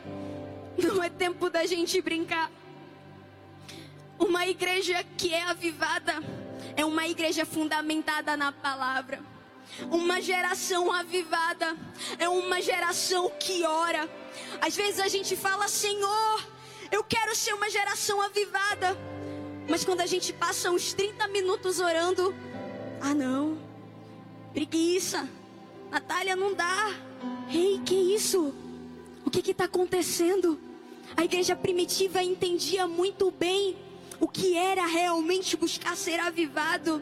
Não 0.77 1.03
é 1.03 1.09
tempo 1.09 1.49
da 1.49 1.65
gente 1.65 2.01
brincar. 2.01 2.49
Uma 4.17 4.47
igreja 4.47 5.03
que 5.17 5.33
é 5.33 5.43
avivada 5.43 6.13
é 6.77 6.85
uma 6.85 7.05
igreja 7.05 7.45
fundamentada 7.45 8.37
na 8.37 8.51
palavra. 8.53 9.19
Uma 9.91 10.21
geração 10.21 10.91
avivada 10.91 11.75
é 12.17 12.29
uma 12.29 12.61
geração 12.61 13.29
que 13.37 13.65
ora. 13.65 14.09
Às 14.61 14.75
vezes 14.75 15.01
a 15.01 15.09
gente 15.09 15.35
fala, 15.35 15.67
Senhor, 15.67 16.47
eu 16.91 17.03
quero 17.03 17.35
ser 17.35 17.53
uma 17.53 17.69
geração 17.69 18.21
avivada. 18.21 19.08
Mas 19.69 19.85
quando 19.85 20.01
a 20.01 20.07
gente 20.07 20.33
passa 20.33 20.71
uns 20.71 20.93
30 20.93 21.27
minutos 21.27 21.79
orando, 21.79 22.33
ah 22.99 23.13
não, 23.13 23.57
preguiça, 24.51 25.29
Natália 25.91 26.35
não 26.35 26.55
dá. 26.55 26.91
Ei, 27.49 27.79
que 27.85 27.95
isso? 27.95 28.53
O 29.23 29.29
que 29.29 29.51
está 29.51 29.65
acontecendo? 29.65 30.59
A 31.15 31.23
igreja 31.23 31.55
primitiva 31.55 32.23
entendia 32.23 32.87
muito 32.87 33.29
bem 33.29 33.77
o 34.19 34.27
que 34.27 34.55
era 34.55 34.85
realmente 34.85 35.55
buscar 35.55 35.95
ser 35.95 36.19
avivado. 36.19 37.01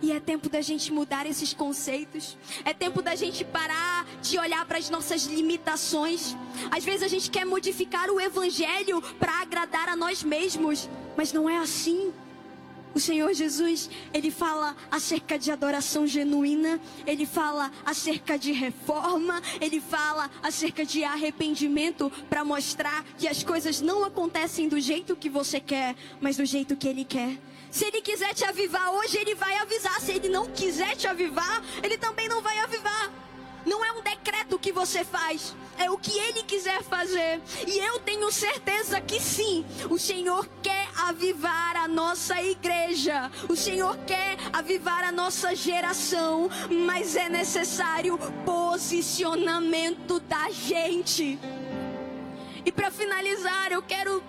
E 0.00 0.12
é 0.12 0.20
tempo 0.20 0.48
da 0.48 0.60
gente 0.60 0.92
mudar 0.92 1.26
esses 1.26 1.52
conceitos. 1.52 2.36
É 2.64 2.72
tempo 2.72 3.02
da 3.02 3.14
gente 3.14 3.44
parar 3.44 4.06
de 4.22 4.38
olhar 4.38 4.64
para 4.64 4.78
as 4.78 4.88
nossas 4.88 5.24
limitações. 5.24 6.36
Às 6.70 6.84
vezes 6.84 7.02
a 7.02 7.08
gente 7.08 7.30
quer 7.30 7.44
modificar 7.44 8.10
o 8.10 8.20
evangelho 8.20 9.02
para 9.18 9.42
agradar 9.42 9.88
a 9.88 9.96
nós 9.96 10.22
mesmos, 10.22 10.88
mas 11.16 11.32
não 11.32 11.48
é 11.48 11.58
assim. 11.58 12.12
O 12.94 13.00
Senhor 13.00 13.32
Jesus, 13.32 13.90
ele 14.12 14.30
fala 14.30 14.76
acerca 14.90 15.38
de 15.38 15.50
adoração 15.50 16.06
genuína, 16.06 16.80
ele 17.06 17.26
fala 17.26 17.70
acerca 17.84 18.38
de 18.38 18.50
reforma, 18.50 19.40
ele 19.60 19.80
fala 19.80 20.30
acerca 20.42 20.84
de 20.84 21.04
arrependimento 21.04 22.10
para 22.28 22.44
mostrar 22.44 23.04
que 23.16 23.28
as 23.28 23.42
coisas 23.42 23.80
não 23.80 24.04
acontecem 24.04 24.68
do 24.68 24.80
jeito 24.80 25.14
que 25.14 25.28
você 25.28 25.60
quer, 25.60 25.94
mas 26.20 26.38
do 26.38 26.44
jeito 26.44 26.76
que 26.76 26.88
ele 26.88 27.04
quer. 27.04 27.38
Se 27.70 27.84
ele 27.84 28.00
quiser 28.00 28.34
te 28.34 28.44
avivar 28.44 28.90
hoje, 28.92 29.18
ele 29.18 29.34
vai 29.34 29.56
avisar. 29.58 30.00
Se 30.00 30.12
ele 30.12 30.28
não 30.28 30.50
quiser 30.50 30.96
te 30.96 31.06
avivar, 31.06 31.62
ele 31.82 31.98
também 31.98 32.28
não 32.28 32.42
vai 32.42 32.58
avivar. 32.58 33.10
Não 33.66 33.84
é 33.84 33.92
um 33.92 34.02
decreto 34.02 34.58
que 34.58 34.72
você 34.72 35.04
faz, 35.04 35.54
é 35.76 35.90
o 35.90 35.98
que 35.98 36.16
ele 36.18 36.42
quiser 36.42 36.82
fazer. 36.82 37.40
E 37.66 37.78
eu 37.78 37.98
tenho 38.00 38.30
certeza 38.32 39.00
que 39.00 39.20
sim, 39.20 39.64
o 39.90 39.98
Senhor 39.98 40.48
quer 40.62 40.88
avivar 40.96 41.76
a 41.76 41.86
nossa 41.86 42.40
igreja, 42.40 43.30
o 43.48 43.54
Senhor 43.54 43.96
quer 44.06 44.38
avivar 44.52 45.04
a 45.04 45.12
nossa 45.12 45.54
geração, 45.54 46.48
mas 46.86 47.14
é 47.14 47.28
necessário 47.28 48.18
posicionamento 48.46 50.18
da 50.20 50.50
gente. 50.50 51.38
E 52.64 52.72
para 52.72 52.90
finalizar, 52.90 53.72
eu 53.72 53.82
quero 53.82 54.22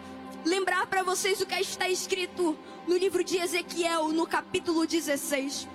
lembrar 0.45 0.87
para 0.87 1.03
vocês 1.03 1.41
o 1.41 1.45
que 1.45 1.55
está 1.55 1.89
escrito 1.89 2.57
no 2.87 2.97
livro 2.97 3.23
de 3.23 3.37
Ezequiel, 3.37 4.09
no 4.09 4.25
capítulo 4.25 4.85
16. 4.85 5.67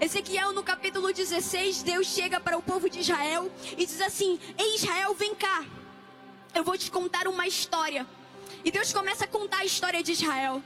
Ezequiel, 0.00 0.52
no 0.52 0.62
capítulo 0.62 1.12
16, 1.12 1.82
Deus 1.82 2.06
chega 2.06 2.40
para 2.40 2.56
o 2.56 2.62
povo 2.62 2.88
de 2.88 3.00
Israel 3.00 3.50
e 3.76 3.84
diz 3.84 4.00
assim: 4.00 4.38
Ei 4.58 4.76
Israel, 4.76 5.14
vem 5.14 5.34
cá, 5.34 5.64
eu 6.54 6.64
vou 6.64 6.76
te 6.76 6.90
contar 6.90 7.28
uma 7.28 7.46
história. 7.46 8.06
E 8.64 8.70
Deus 8.70 8.92
começa 8.92 9.24
a 9.24 9.28
contar 9.28 9.58
a 9.58 9.64
história 9.64 10.02
de 10.02 10.12
Israel. 10.12 10.62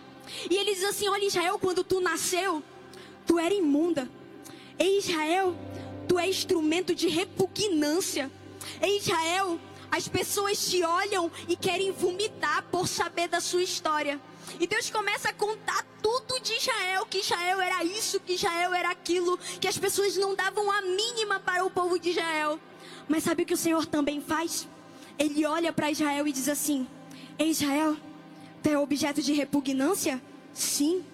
E 0.48 0.56
ele 0.56 0.74
diz 0.74 0.84
assim: 0.84 1.08
Olha, 1.08 1.24
Israel, 1.24 1.58
quando 1.58 1.84
tu 1.84 2.00
nasceu, 2.00 2.62
tu 3.26 3.38
era 3.38 3.54
imunda. 3.54 4.08
Ei 4.78 4.98
Israel, 4.98 5.54
tu 6.08 6.18
é 6.18 6.28
instrumento 6.28 6.94
de 6.94 7.08
repugnância. 7.08 8.30
Ei 8.80 8.98
Israel, 8.98 9.60
as 9.94 10.08
pessoas 10.08 10.58
te 10.68 10.82
olham 10.82 11.30
e 11.46 11.54
querem 11.54 11.92
vomitar 11.92 12.64
por 12.64 12.88
saber 12.88 13.28
da 13.28 13.40
sua 13.40 13.62
história. 13.62 14.20
E 14.58 14.66
Deus 14.66 14.90
começa 14.90 15.28
a 15.28 15.32
contar 15.32 15.86
tudo 16.02 16.40
de 16.40 16.52
Israel, 16.52 17.06
que 17.06 17.18
Israel 17.18 17.60
era 17.60 17.84
isso, 17.84 18.18
que 18.18 18.32
Israel 18.32 18.74
era 18.74 18.90
aquilo, 18.90 19.38
que 19.60 19.68
as 19.68 19.78
pessoas 19.78 20.16
não 20.16 20.34
davam 20.34 20.68
a 20.68 20.82
mínima 20.82 21.38
para 21.38 21.64
o 21.64 21.70
povo 21.70 21.96
de 21.96 22.10
Israel. 22.10 22.58
Mas 23.06 23.22
sabe 23.22 23.44
o 23.44 23.46
que 23.46 23.54
o 23.54 23.56
Senhor 23.56 23.86
também 23.86 24.20
faz? 24.20 24.66
Ele 25.16 25.46
olha 25.46 25.72
para 25.72 25.92
Israel 25.92 26.26
e 26.26 26.32
diz 26.32 26.48
assim: 26.48 26.88
Ei 27.38 27.50
Israel, 27.50 27.96
tu 28.64 28.70
é 28.70 28.76
objeto 28.76 29.22
de 29.22 29.32
repugnância? 29.32 30.20
Sim. 30.52 31.04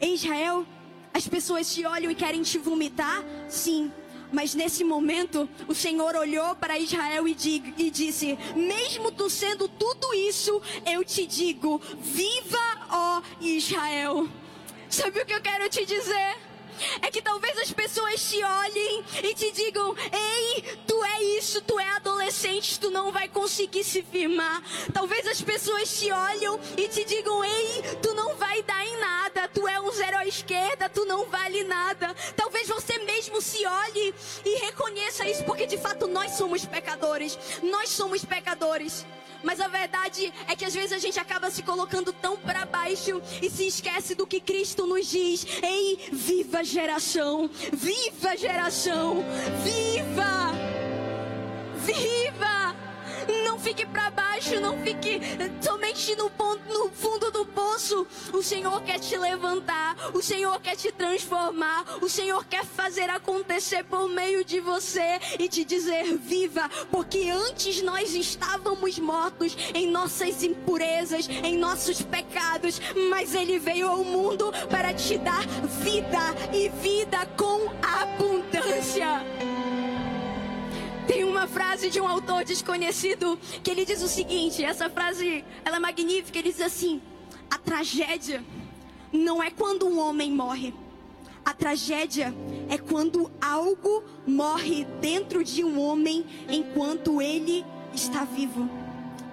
Ei 0.00 0.14
Israel, 0.14 0.66
as 1.14 1.28
pessoas 1.28 1.72
te 1.72 1.86
olham 1.86 2.10
e 2.10 2.14
querem 2.16 2.42
te 2.42 2.58
vomitar? 2.58 3.22
Sim. 3.48 3.92
Mas 4.36 4.54
nesse 4.54 4.84
momento, 4.84 5.48
o 5.66 5.74
Senhor 5.74 6.14
olhou 6.14 6.54
para 6.56 6.78
Israel 6.78 7.26
e, 7.26 7.34
disse: 7.34 8.38
Mesmo 8.54 9.10
tu 9.10 9.30
sendo 9.30 9.66
tudo 9.66 10.12
isso, 10.12 10.60
eu 10.84 11.02
te 11.02 11.24
digo: 11.24 11.80
Viva, 11.98 12.86
ó 12.90 13.22
Israel. 13.40 14.28
Sabe 14.90 15.22
o 15.22 15.24
que 15.24 15.32
eu 15.32 15.40
quero 15.40 15.70
te 15.70 15.86
dizer? 15.86 16.36
É 17.00 17.10
que 17.10 17.22
talvez 17.22 17.56
as 17.58 17.72
pessoas 17.72 18.28
te 18.28 18.42
olhem 18.42 19.04
e 19.24 19.34
te 19.34 19.50
digam: 19.52 19.96
Ei, 20.12 20.62
tu 20.86 21.02
é 21.02 21.22
isso, 21.38 21.62
tu 21.62 21.80
é 21.80 21.88
adolescente, 21.96 22.78
tu 22.78 22.90
não 22.90 23.10
vai 23.10 23.28
conseguir 23.28 23.84
se 23.84 24.02
firmar. 24.02 24.62
Talvez 24.92 25.26
as 25.26 25.40
pessoas 25.40 25.98
te 25.98 26.12
olham 26.12 26.60
e 26.76 26.86
te 26.88 27.06
digam: 27.06 27.42
Ei, 27.42 27.82
tu 28.02 28.12
não 28.12 28.36
vai 28.36 28.62
dar 28.64 28.75
nada, 28.96 29.48
tu 29.48 29.66
é 29.66 29.80
um 29.80 29.90
zero 29.92 30.16
à 30.18 30.26
esquerda, 30.26 30.88
tu 30.88 31.04
não 31.04 31.26
vale 31.26 31.64
nada. 31.64 32.14
Talvez 32.36 32.68
você 32.68 32.98
mesmo 32.98 33.40
se 33.40 33.64
olhe 33.66 34.14
e 34.44 34.58
reconheça 34.66 35.28
isso, 35.28 35.44
porque 35.44 35.66
de 35.66 35.78
fato 35.78 36.06
nós 36.06 36.32
somos 36.32 36.64
pecadores. 36.64 37.38
Nós 37.62 37.88
somos 37.90 38.24
pecadores. 38.24 39.06
Mas 39.42 39.60
a 39.60 39.68
verdade 39.68 40.32
é 40.48 40.56
que 40.56 40.64
às 40.64 40.74
vezes 40.74 40.92
a 40.92 40.98
gente 40.98 41.20
acaba 41.20 41.50
se 41.50 41.62
colocando 41.62 42.12
tão 42.12 42.36
para 42.36 42.64
baixo 42.64 43.22
e 43.40 43.48
se 43.48 43.66
esquece 43.66 44.14
do 44.14 44.26
que 44.26 44.40
Cristo 44.40 44.86
nos 44.86 45.06
diz. 45.06 45.46
Ei, 45.62 46.08
viva 46.12 46.64
geração! 46.64 47.48
Viva 47.72 48.36
geração! 48.36 49.24
Viva! 49.62 50.52
Viva! 51.84 52.25
Fique 53.66 53.84
para 53.84 54.10
baixo, 54.10 54.60
não 54.60 54.78
fique 54.78 55.20
somente 55.60 56.14
no, 56.14 56.30
ponto, 56.30 56.62
no 56.72 56.88
fundo 56.88 57.32
do 57.32 57.44
poço. 57.46 58.06
O 58.32 58.40
Senhor 58.40 58.80
quer 58.82 59.00
te 59.00 59.18
levantar, 59.18 59.96
o 60.14 60.22
Senhor 60.22 60.60
quer 60.60 60.76
te 60.76 60.92
transformar, 60.92 61.84
o 62.00 62.08
Senhor 62.08 62.44
quer 62.44 62.64
fazer 62.64 63.10
acontecer 63.10 63.82
por 63.82 64.08
meio 64.08 64.44
de 64.44 64.60
você 64.60 65.18
e 65.36 65.48
te 65.48 65.64
dizer: 65.64 66.16
viva, 66.16 66.70
porque 66.92 67.28
antes 67.28 67.82
nós 67.82 68.14
estávamos 68.14 69.00
mortos 69.00 69.56
em 69.74 69.90
nossas 69.90 70.44
impurezas, 70.44 71.28
em 71.28 71.58
nossos 71.58 72.00
pecados, 72.00 72.80
mas 73.10 73.34
Ele 73.34 73.58
veio 73.58 73.88
ao 73.88 74.04
mundo 74.04 74.52
para 74.70 74.94
te 74.94 75.18
dar 75.18 75.44
vida 75.82 76.20
e 76.54 76.68
vida 76.68 77.26
com 77.36 77.68
abundância. 77.82 79.45
Tem 81.06 81.22
uma 81.24 81.46
frase 81.46 81.88
de 81.88 82.00
um 82.00 82.08
autor 82.08 82.44
desconhecido 82.44 83.38
que 83.62 83.70
ele 83.70 83.84
diz 83.84 84.02
o 84.02 84.08
seguinte, 84.08 84.64
essa 84.64 84.90
frase, 84.90 85.44
ela 85.64 85.76
é 85.76 85.78
magnífica, 85.78 86.38
ele 86.38 86.50
diz 86.50 86.60
assim: 86.60 87.00
a 87.50 87.58
tragédia 87.58 88.44
não 89.12 89.42
é 89.42 89.50
quando 89.50 89.86
um 89.86 89.98
homem 89.98 90.30
morre. 90.32 90.74
A 91.44 91.54
tragédia 91.54 92.34
é 92.68 92.76
quando 92.76 93.30
algo 93.40 94.02
morre 94.26 94.84
dentro 95.00 95.44
de 95.44 95.62
um 95.62 95.80
homem 95.80 96.26
enquanto 96.48 97.22
ele 97.22 97.64
está 97.94 98.24
vivo. 98.24 98.68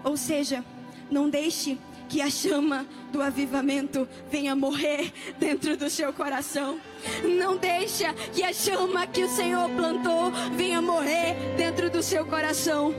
Ou 0.04 0.16
seja, 0.16 0.64
não 1.10 1.28
deixe 1.28 1.78
que 2.08 2.22
a 2.22 2.30
chama 2.30 2.86
do 3.12 3.20
avivamento 3.20 4.08
venha 4.30 4.56
morrer 4.56 5.12
dentro 5.40 5.76
do 5.76 5.90
seu 5.90 6.14
coração. 6.14 6.80
Não 7.24 7.58
deixa 7.58 8.14
que 8.14 8.44
a 8.44 8.54
chama 8.54 9.08
que 9.08 9.24
o 9.24 9.30
Senhor 9.30 9.70
plantou 9.70 10.32
venha 10.56 10.82
morrer 10.82 11.36
dentro 11.56 11.90
do 11.90 12.02
seu 12.02 12.26
coração. 12.26 12.94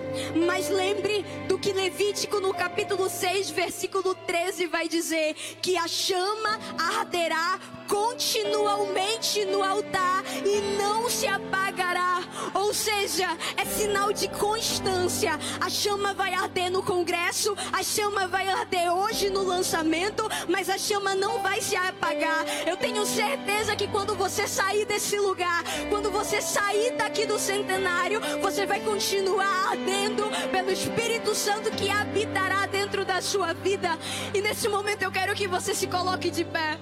Mas 0.46 0.68
lembre 0.68 1.24
do 1.48 1.58
que 1.58 1.72
Levítico 1.72 2.40
no 2.40 2.52
capítulo 2.54 3.08
6, 3.08 3.50
versículo 3.50 4.14
13 4.14 4.66
vai 4.66 4.88
dizer: 4.88 5.34
que 5.60 5.76
a 5.76 5.88
chama 5.88 6.58
arderá 6.78 7.58
continuamente 7.88 9.44
no 9.44 9.62
altar 9.62 10.24
e 10.44 10.78
não 10.78 11.08
se 11.08 11.26
apagará. 11.26 12.22
Ou 12.54 12.72
seja, 12.72 13.28
é 13.56 13.64
sinal 13.64 14.12
de 14.12 14.28
constância. 14.28 15.38
A 15.60 15.68
chama 15.68 16.14
vai 16.14 16.34
arder 16.34 16.70
no 16.70 16.82
congresso, 16.82 17.54
a 17.72 17.82
chama 17.82 18.26
vai 18.26 18.48
arder 18.48 18.92
hoje 18.92 19.30
no 19.30 19.42
lançamento, 19.42 20.28
mas 20.48 20.68
a 20.68 20.78
chama 20.78 21.14
não 21.14 21.42
vai 21.42 21.60
se 21.60 21.76
apagar. 21.76 22.44
Eu 22.66 22.76
tenho 22.76 23.04
certeza 23.06 23.76
que 23.76 23.88
quando 23.94 24.16
você 24.16 24.48
sair 24.48 24.84
desse 24.86 25.16
lugar, 25.16 25.62
quando 25.88 26.10
você 26.10 26.40
sair 26.42 26.96
daqui 26.96 27.24
do 27.26 27.38
centenário, 27.38 28.20
você 28.42 28.66
vai 28.66 28.80
continuar 28.80 29.70
ardendo 29.70 30.24
pelo 30.50 30.72
Espírito 30.72 31.32
Santo 31.32 31.70
que 31.70 31.88
habitará 31.88 32.66
dentro 32.66 33.04
da 33.04 33.22
sua 33.22 33.52
vida. 33.52 33.96
E 34.34 34.40
nesse 34.40 34.68
momento 34.68 35.02
eu 35.02 35.12
quero 35.12 35.32
que 35.32 35.46
você 35.46 35.76
se 35.76 35.86
coloque 35.86 36.28
de 36.28 36.44
pé. 36.44 36.76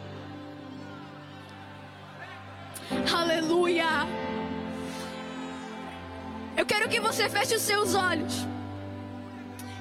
Aleluia. 3.14 4.08
Eu 6.56 6.64
quero 6.64 6.88
que 6.88 6.98
você 6.98 7.28
feche 7.28 7.54
os 7.56 7.62
seus 7.62 7.94
olhos. 7.94 8.32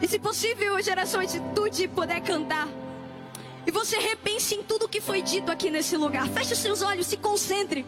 E 0.02 0.08
se 0.08 0.20
possível, 0.20 0.82
geração 0.82 1.22
atitude 1.22 1.88
poder 1.88 2.20
cantar. 2.20 2.67
E 3.65 3.71
você 3.71 3.97
repense 3.97 4.56
em 4.56 4.63
tudo 4.63 4.88
que 4.88 5.02
foi 5.02 5.21
dito 5.21 5.52
aqui 5.52 5.69
nesse 5.69 5.95
lugar. 5.97 6.28
Feche 6.30 6.56
seus 6.56 6.82
olhos, 6.82 7.08
se 7.08 7.17
concentre. 7.17 7.86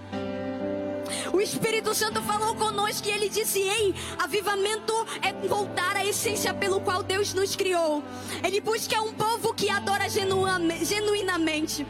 O 1.33 1.41
Espírito 1.41 1.93
Santo 1.93 2.21
falou 2.21 2.55
conosco 2.55 3.07
e 3.07 3.12
ele 3.12 3.29
disse: 3.29 3.59
Ei, 3.59 3.93
avivamento 4.19 4.93
é 5.21 5.33
voltar 5.47 5.95
à 5.95 6.05
essência 6.05 6.53
pelo 6.53 6.79
qual 6.81 7.03
Deus 7.03 7.33
nos 7.33 7.55
criou. 7.55 8.03
Ele 8.43 8.62
busca 8.62 9.01
um 9.01 9.13
povo 9.13 9.53
que 9.53 9.69
adora 9.69 10.07
genuinamente. 10.09 11.86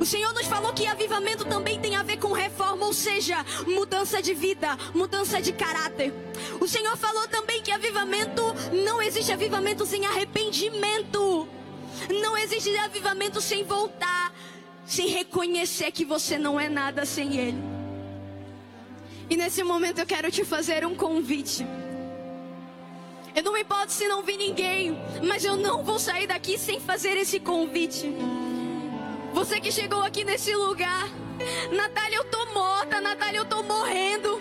O 0.00 0.06
Senhor 0.06 0.32
nos 0.32 0.46
falou 0.46 0.72
que 0.72 0.86
avivamento 0.86 1.44
também 1.44 1.80
tem 1.80 1.96
a 1.96 2.04
ver 2.04 2.18
com 2.18 2.32
reforma, 2.32 2.86
ou 2.86 2.92
seja, 2.92 3.44
mudança 3.66 4.22
de 4.22 4.32
vida, 4.32 4.78
mudança 4.94 5.42
de 5.42 5.52
caráter. 5.52 6.14
O 6.60 6.68
Senhor 6.68 6.96
falou 6.96 7.26
também 7.26 7.60
que 7.62 7.72
avivamento 7.72 8.42
não 8.84 9.02
existe 9.02 9.32
avivamento 9.32 9.84
sem 9.84 10.06
arrependimento. 10.06 11.48
Não 12.20 12.36
existe 12.36 12.76
avivamento 12.78 13.40
sem 13.40 13.64
voltar, 13.64 14.32
sem 14.86 15.08
reconhecer 15.08 15.90
que 15.92 16.04
você 16.04 16.38
não 16.38 16.58
é 16.58 16.68
nada 16.68 17.04
sem 17.04 17.36
Ele. 17.36 17.62
E 19.30 19.36
nesse 19.36 19.62
momento 19.62 19.98
eu 19.98 20.06
quero 20.06 20.30
te 20.30 20.44
fazer 20.44 20.86
um 20.86 20.94
convite. 20.94 21.66
Eu 23.34 23.42
não 23.42 23.52
me 23.52 23.60
importo 23.60 23.92
se 23.92 24.08
não 24.08 24.22
vir 24.22 24.36
ninguém, 24.36 24.98
mas 25.22 25.44
eu 25.44 25.56
não 25.56 25.84
vou 25.84 25.98
sair 25.98 26.26
daqui 26.26 26.56
sem 26.58 26.80
fazer 26.80 27.16
esse 27.16 27.38
convite. 27.38 28.06
Você 29.32 29.60
que 29.60 29.70
chegou 29.70 30.02
aqui 30.02 30.24
nesse 30.24 30.54
lugar. 30.54 31.08
Natália, 31.70 32.16
eu 32.16 32.24
tô 32.24 32.46
morta. 32.46 33.00
Natália, 33.00 33.38
eu 33.38 33.44
tô 33.44 33.62
morrendo. 33.62 34.37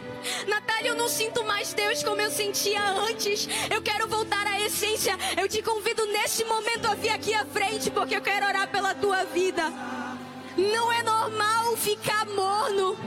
Não 1.07 1.13
sinto 1.13 1.41
mais 1.45 1.71
Deus 1.71 2.03
como 2.03 2.19
eu 2.19 2.29
sentia 2.29 2.83
antes. 2.91 3.47
Eu 3.73 3.81
quero 3.81 4.09
voltar 4.09 4.45
à 4.45 4.59
essência. 4.59 5.17
Eu 5.37 5.47
te 5.47 5.61
convido 5.61 6.05
nesse 6.07 6.43
momento 6.43 6.85
a 6.85 6.95
vir 6.95 7.11
aqui 7.11 7.33
à 7.33 7.45
frente, 7.45 7.89
porque 7.89 8.13
eu 8.13 8.21
quero 8.21 8.45
orar 8.45 8.67
pela 8.67 8.93
tua 8.93 9.23
vida. 9.23 9.71
Não 10.57 10.91
é 10.91 11.01
normal 11.03 11.77
ficar 11.77 12.25
morno. 12.25 12.97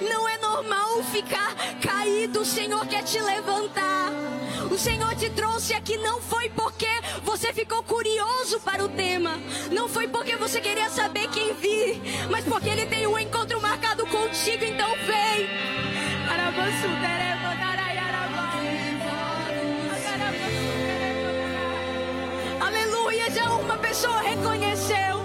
Não 0.00 0.28
é 0.28 0.36
normal 0.38 1.00
ficar 1.04 1.54
caído. 1.80 2.40
O 2.40 2.44
Senhor 2.44 2.84
quer 2.88 3.04
te 3.04 3.20
levantar. 3.20 4.10
O 4.68 4.76
Senhor 4.76 5.14
te 5.14 5.30
trouxe 5.30 5.74
aqui 5.74 5.96
não 5.98 6.20
foi 6.20 6.50
porque 6.50 6.90
você 7.22 7.52
ficou 7.52 7.84
curioso 7.84 8.58
para 8.62 8.84
o 8.84 8.88
tema. 8.88 9.38
Não 9.70 9.88
foi 9.88 10.08
porque 10.08 10.34
você 10.34 10.60
queria 10.60 10.90
saber 10.90 11.28
quem 11.28 11.54
vir. 11.54 12.02
Mas 12.28 12.44
porque 12.46 12.68
Ele 12.68 12.86
tem 12.86 13.06
um 13.06 13.16
encontro 13.16 13.60
marcado 13.60 14.04
contigo. 14.08 14.64
Então 14.64 14.90
vem. 15.06 15.48
Aleluia. 16.28 17.43
Já 23.34 23.50
uma 23.50 23.76
pessoa 23.78 24.20
reconheceu. 24.20 25.24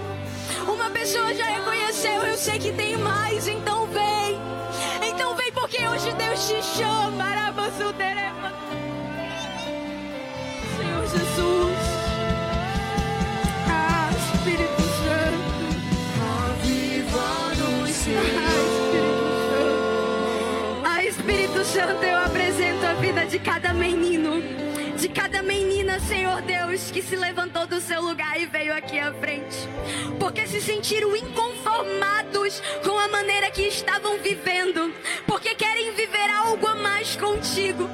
Uma 0.67 0.89
pessoa 0.89 1.33
já 1.33 1.45
reconheceu. 1.45 2.21
Eu 2.23 2.37
sei 2.37 2.59
que 2.59 2.71
tem 2.73 2.97
mais. 2.97 3.47
Então 3.47 3.85
vem. 3.87 4.39
Então 5.07 5.35
vem 5.35 5.51
porque 5.51 5.87
hoje 5.87 6.11
Deus 6.13 6.47
te 6.47 6.61
chama. 6.77 7.29
Senhor 10.77 11.07
Jesus. 11.07 11.79
Espírito 14.33 14.81
Santo. 14.81 15.65
Aviva-nos, 16.49 18.07
Ah, 20.85 21.03
Espírito 21.03 21.63
Santo, 21.65 22.03
eu 22.03 22.17
apresento 22.17 22.85
a 22.85 22.93
vida 22.93 23.25
de 23.25 23.39
cada 23.39 23.73
menino 23.73 24.68
cada 25.29 25.43
menina, 25.43 25.99
Senhor 25.99 26.41
Deus, 26.41 26.89
que 26.89 27.03
se 27.03 27.15
levantou 27.15 27.67
do 27.67 27.79
seu 27.79 28.01
lugar 28.01 28.41
e 28.41 28.47
veio 28.47 28.73
aqui 28.75 28.97
à 28.97 29.13
frente, 29.13 29.57
porque 30.19 30.47
se 30.47 30.59
sentiram 30.59 31.15
inconformados 31.15 32.59
com 32.83 32.97
a 32.97 33.07
maneira 33.09 33.51
que 33.51 33.61
estavam 33.61 34.17
vivendo, 34.17 34.91
porque 35.27 35.53
querem 35.53 35.91
viver 35.91 36.31
algo 36.31 36.65
a 36.65 36.73
mais 36.73 37.15
contigo. 37.15 37.87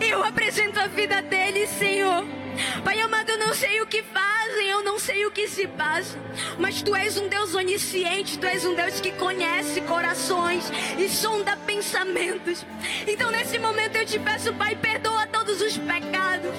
Eu 0.00 0.22
apresento 0.22 0.78
a 0.78 0.86
vida 0.86 1.20
deles, 1.22 1.70
Senhor. 1.70 2.45
Pai 2.84 3.00
amado, 3.00 3.30
eu 3.30 3.38
não 3.38 3.54
sei 3.54 3.80
o 3.80 3.86
que 3.86 4.02
fazem, 4.02 4.68
eu 4.68 4.82
não 4.82 4.98
sei 4.98 5.26
o 5.26 5.30
que 5.30 5.48
se 5.48 5.66
passa, 5.66 6.18
mas 6.58 6.82
tu 6.82 6.94
és 6.94 7.16
um 7.16 7.28
Deus 7.28 7.54
onisciente, 7.54 8.38
tu 8.38 8.46
és 8.46 8.64
um 8.64 8.74
Deus 8.74 9.00
que 9.00 9.12
conhece 9.12 9.80
corações 9.82 10.64
e 10.98 11.08
sonda 11.08 11.56
pensamentos. 11.58 12.64
Então, 13.06 13.30
nesse 13.30 13.58
momento, 13.58 13.96
eu 13.96 14.06
te 14.06 14.18
peço, 14.18 14.52
Pai, 14.54 14.76
perdoa 14.76 15.26
todos 15.26 15.60
os 15.60 15.76
pecados. 15.76 16.54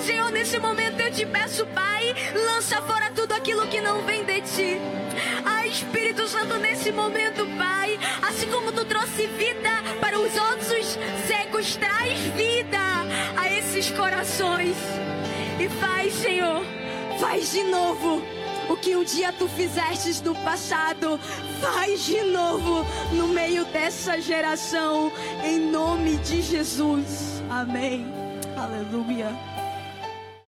Senhor, 0.00 0.30
nesse 0.30 0.58
momento, 0.58 1.00
eu 1.00 1.10
te 1.10 1.26
peço, 1.26 1.66
Pai, 1.66 2.14
lança 2.34 2.80
fora 2.82 3.10
tudo 3.10 3.32
aquilo 3.32 3.66
que 3.66 3.80
não 3.80 4.02
vem 4.02 4.24
de 4.24 4.40
ti. 4.42 4.80
Ah, 5.44 5.66
Espírito 5.66 6.26
Santo, 6.26 6.56
nesse 6.58 6.90
momento, 6.92 7.46
Pai, 7.56 7.98
assim 8.22 8.48
como 8.48 8.72
tu 8.72 8.84
trouxe 8.84 9.26
vida 9.26 9.70
para 10.00 10.18
os 10.18 10.32
ossos 10.36 10.98
secos, 11.26 11.76
traz 11.76 12.18
vida 12.34 12.78
a 13.36 13.48
esses 13.52 13.90
corações. 13.90 14.76
E 15.64 15.68
faz, 15.80 16.12
Senhor, 16.16 16.62
faz 17.18 17.52
de 17.52 17.64
novo 17.64 18.22
o 18.68 18.76
que 18.76 18.94
um 18.94 19.02
dia 19.02 19.32
tu 19.32 19.48
fizestes 19.48 20.20
no 20.20 20.34
passado. 20.34 21.18
Faz 21.58 22.04
de 22.04 22.20
novo 22.20 22.84
no 23.14 23.28
meio 23.28 23.64
dessa 23.66 24.20
geração, 24.20 25.10
em 25.42 25.58
nome 25.58 26.18
de 26.18 26.42
Jesus. 26.42 27.42
Amém. 27.48 28.04
Aleluia. 28.54 29.53